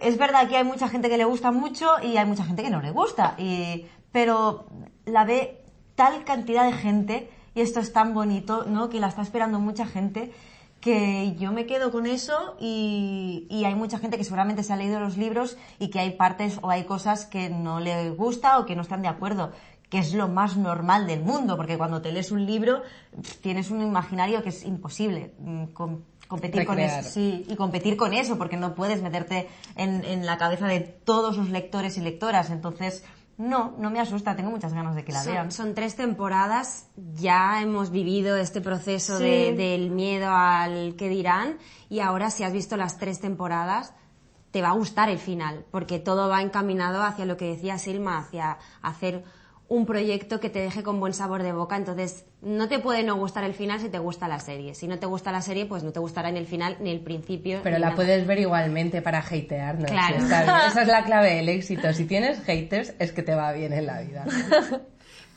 es 0.00 0.18
verdad 0.18 0.48
que 0.48 0.56
hay 0.56 0.64
mucha 0.64 0.88
gente 0.88 1.08
que 1.08 1.16
le 1.16 1.24
gusta 1.24 1.50
mucho 1.50 1.96
y 2.02 2.16
hay 2.16 2.26
mucha 2.26 2.44
gente 2.44 2.62
que 2.62 2.70
no 2.70 2.80
le 2.80 2.90
gusta. 2.90 3.34
Y, 3.38 3.86
pero 4.12 4.66
la 5.06 5.24
ve 5.24 5.64
tal 5.94 6.24
cantidad 6.24 6.64
de 6.64 6.72
gente 6.72 7.30
y 7.54 7.60
esto 7.60 7.80
es 7.80 7.92
tan 7.92 8.14
bonito, 8.14 8.64
¿no? 8.66 8.88
Que 8.88 9.00
la 9.00 9.08
está 9.08 9.22
esperando 9.22 9.60
mucha 9.60 9.86
gente 9.86 10.32
que 10.84 11.34
yo 11.38 11.50
me 11.50 11.64
quedo 11.64 11.90
con 11.90 12.04
eso 12.06 12.56
y, 12.60 13.46
y 13.48 13.64
hay 13.64 13.74
mucha 13.74 13.98
gente 13.98 14.18
que 14.18 14.24
seguramente 14.24 14.62
se 14.62 14.70
ha 14.74 14.76
leído 14.76 15.00
los 15.00 15.16
libros 15.16 15.56
y 15.78 15.88
que 15.88 15.98
hay 15.98 16.10
partes 16.10 16.58
o 16.60 16.68
hay 16.68 16.84
cosas 16.84 17.24
que 17.24 17.48
no 17.48 17.80
le 17.80 18.10
gusta 18.10 18.58
o 18.58 18.66
que 18.66 18.76
no 18.76 18.82
están 18.82 19.00
de 19.00 19.08
acuerdo 19.08 19.50
que 19.88 19.98
es 19.98 20.12
lo 20.12 20.28
más 20.28 20.56
normal 20.58 21.06
del 21.06 21.22
mundo, 21.22 21.56
porque 21.56 21.78
cuando 21.78 22.02
te 22.02 22.12
lees 22.12 22.32
un 22.32 22.44
libro 22.44 22.82
tienes 23.40 23.70
un 23.70 23.80
imaginario 23.80 24.42
que 24.42 24.50
es 24.50 24.64
imposible 24.66 25.32
mm, 25.38 25.64
com- 25.72 26.02
competir 26.28 26.66
con 26.66 26.78
eso. 26.78 27.08
Sí, 27.10 27.44
y 27.48 27.56
competir 27.56 27.96
con 27.96 28.12
eso, 28.12 28.36
porque 28.36 28.56
no 28.58 28.74
puedes 28.74 29.00
meterte 29.02 29.48
en, 29.76 30.04
en 30.04 30.26
la 30.26 30.36
cabeza 30.36 30.66
de 30.66 30.80
todos 30.80 31.36
los 31.38 31.48
lectores 31.48 31.96
y 31.96 32.00
lectoras. 32.02 32.50
Entonces, 32.50 33.04
no, 33.36 33.74
no 33.78 33.90
me 33.90 34.00
asusta, 34.00 34.36
tengo 34.36 34.50
muchas 34.50 34.72
ganas 34.74 34.94
de 34.94 35.04
que 35.04 35.12
la 35.12 35.24
vean. 35.24 35.50
Son, 35.50 35.66
son 35.66 35.74
tres 35.74 35.96
temporadas, 35.96 36.88
ya 37.14 37.60
hemos 37.62 37.90
vivido 37.90 38.36
este 38.36 38.60
proceso 38.60 39.18
Sí. 39.18 39.24
de- 39.24 39.52
del 39.54 39.90
miedo 39.90 40.30
al 40.32 40.94
que 40.96 41.08
dirán 41.08 41.58
y 41.88 42.00
ahora 42.00 42.30
si 42.30 42.44
has 42.44 42.52
visto 42.52 42.76
las 42.76 42.98
tres 42.98 43.20
temporadas 43.20 43.92
te 44.52 44.62
va 44.62 44.68
a 44.68 44.74
gustar 44.74 45.08
el 45.10 45.18
final, 45.18 45.64
porque 45.72 45.98
todo 45.98 46.28
va 46.28 46.40
encaminado 46.40 47.02
hacia 47.02 47.26
lo 47.26 47.36
que 47.36 47.46
decía 47.46 47.76
Silma, 47.78 48.18
hacia 48.18 48.58
hacer 48.82 49.24
un 49.74 49.86
proyecto 49.86 50.38
que 50.38 50.50
te 50.50 50.60
deje 50.60 50.82
con 50.82 51.00
buen 51.00 51.12
sabor 51.12 51.42
de 51.42 51.52
boca, 51.52 51.76
entonces 51.76 52.24
no 52.42 52.68
te 52.68 52.78
puede 52.78 53.02
no 53.02 53.16
gustar 53.16 53.44
el 53.44 53.54
final 53.54 53.80
si 53.80 53.88
te 53.88 53.98
gusta 53.98 54.28
la 54.28 54.38
serie. 54.38 54.74
Si 54.74 54.86
no 54.86 54.98
te 54.98 55.06
gusta 55.06 55.32
la 55.32 55.42
serie, 55.42 55.66
pues 55.66 55.82
no 55.82 55.92
te 55.92 55.98
gustará 55.98 56.30
ni 56.30 56.38
el 56.38 56.46
final 56.46 56.76
ni 56.80 56.90
el 56.90 57.00
principio. 57.00 57.60
Pero 57.62 57.78
la 57.78 57.86
nada. 57.86 57.96
puedes 57.96 58.26
ver 58.26 58.38
igualmente 58.38 59.02
para 59.02 59.18
hatearnos. 59.18 59.90
Claro. 59.90 60.16
Está 60.16 60.42
bien. 60.42 60.54
Esa 60.68 60.82
es 60.82 60.88
la 60.88 61.04
clave 61.04 61.34
del 61.34 61.48
éxito. 61.48 61.92
Si 61.92 62.04
tienes 62.04 62.40
haters, 62.44 62.94
es 62.98 63.12
que 63.12 63.22
te 63.22 63.34
va 63.34 63.52
bien 63.52 63.72
en 63.72 63.86
la 63.86 64.00
vida. 64.00 64.24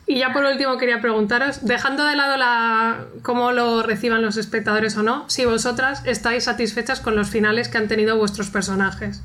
Y 0.09 0.19
ya 0.19 0.31
por 0.31 0.45
último 0.45 0.77
quería 0.77 1.01
preguntaros, 1.01 1.65
dejando 1.65 2.05
de 2.05 2.15
lado 2.15 2.37
la, 2.37 3.07
cómo 3.23 3.51
lo 3.51 3.83
reciban 3.83 4.21
los 4.21 4.37
espectadores 4.37 4.95
o 4.95 5.03
no, 5.03 5.29
si 5.29 5.43
vosotras 5.43 6.01
estáis 6.05 6.45
satisfechas 6.45 7.01
con 7.01 7.17
los 7.17 7.29
finales 7.29 7.67
que 7.67 7.77
han 7.77 7.89
tenido 7.89 8.17
vuestros 8.17 8.49
personajes. 8.49 9.21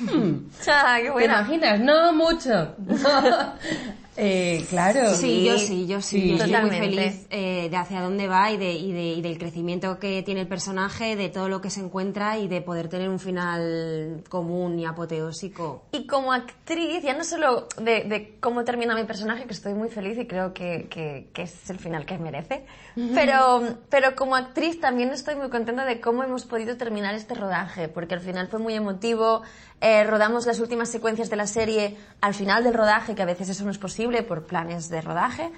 Ah, 0.68 0.96
qué 0.98 1.04
¿Te 1.04 1.10
buena. 1.10 1.40
imaginas? 1.40 1.80
No 1.80 2.12
mucho. 2.12 2.74
Eh, 4.14 4.66
claro. 4.68 5.14
Sí, 5.14 5.42
yo 5.42 5.56
sí, 5.58 5.86
yo 5.86 6.02
sí. 6.02 6.28
yo 6.28 6.34
estoy 6.36 6.50
muy 6.52 6.60
Totalmente. 6.60 6.78
feliz 6.86 7.26
eh, 7.30 7.68
de 7.70 7.76
hacia 7.78 8.02
dónde 8.02 8.28
va 8.28 8.50
y, 8.50 8.58
de, 8.58 8.72
y, 8.72 8.92
de- 8.92 9.12
y 9.14 9.22
del 9.22 9.38
crecimiento 9.38 9.98
que 9.98 10.22
tiene 10.22 10.42
el 10.42 10.48
personaje, 10.48 11.16
de 11.16 11.30
todo 11.30 11.48
lo 11.48 11.62
que 11.62 11.70
se 11.70 11.80
encuentra 11.80 12.36
y 12.36 12.46
de 12.46 12.60
poder 12.60 12.88
tener 12.90 13.08
un 13.08 13.18
final 13.18 14.22
común 14.28 14.78
y 14.78 14.84
apoteósico. 14.84 15.84
Y 15.92 16.06
como 16.06 16.34
actriz, 16.34 17.02
ya 17.02 17.14
no 17.14 17.24
solo 17.24 17.68
de, 17.80 18.04
de 18.04 18.36
cómo 18.38 18.64
termina 18.64 18.94
mi 18.94 19.04
personaje, 19.04 19.44
que 19.46 19.54
estoy 19.54 19.72
muy 19.72 19.88
feliz 19.88 20.18
y 20.18 20.26
creo 20.26 20.52
que, 20.52 20.88
que- 20.90 21.30
que 21.32 21.42
es 21.44 21.70
el 21.70 21.78
final 21.78 22.04
que 22.04 22.18
merece, 22.18 22.66
pero, 23.14 23.62
pero 23.88 24.14
como 24.14 24.36
actriz 24.36 24.78
también 24.78 25.08
estoy 25.10 25.36
muy 25.36 25.48
contenta 25.48 25.86
de 25.86 26.02
cómo 26.02 26.22
hemos 26.22 26.44
podido 26.44 26.76
terminar 26.76 27.14
este 27.14 27.34
rodaje, 27.34 27.88
porque 27.88 28.12
al 28.12 28.20
final 28.20 28.48
fue 28.48 28.58
muy 28.58 28.74
emotivo. 28.74 29.40
Eh, 29.82 30.04
rodamos 30.04 30.46
las 30.46 30.60
últimas 30.60 30.88
secuencias 30.88 31.28
de 31.28 31.36
la 31.36 31.46
serie 31.46 31.96
al 32.22 32.32
final 32.34 32.64
del 32.64 32.72
rodaje, 32.72 33.14
que 33.14 33.22
a 33.22 33.26
veces 33.26 33.48
eso 33.50 33.64
no 33.64 33.70
es 33.70 33.78
posible 33.78 34.22
por 34.22 34.44
planes 34.46 34.88
de 34.88 35.00
rodaje. 35.02 35.50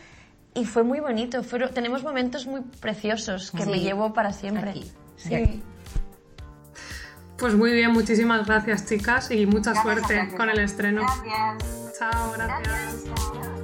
Y 0.54 0.64
fue 0.64 0.82
muy 0.82 0.98
bonito, 1.00 1.42
fueron, 1.42 1.74
tenemos 1.74 2.02
momentos 2.02 2.46
muy 2.46 2.62
preciosos 2.80 3.50
que 3.50 3.64
Sí. 3.64 3.70
me 3.70 3.80
llevo 3.80 4.12
para 4.14 4.32
siempre. 4.32 4.70
Aquí, 4.70 4.92
Sí. 5.16 5.34
aquí. 5.34 5.62
Pues 7.36 7.54
muy 7.54 7.72
bien, 7.72 7.92
muchísimas 7.92 8.46
gracias 8.46 8.86
chicas 8.86 9.30
y 9.30 9.44
mucha 9.46 9.74
suerte 9.82 10.30
con 10.36 10.48
el 10.48 10.60
estreno. 10.60 11.02
Gracias. 11.02 11.98
Chao, 11.98 12.32
gracias. 12.32 13.63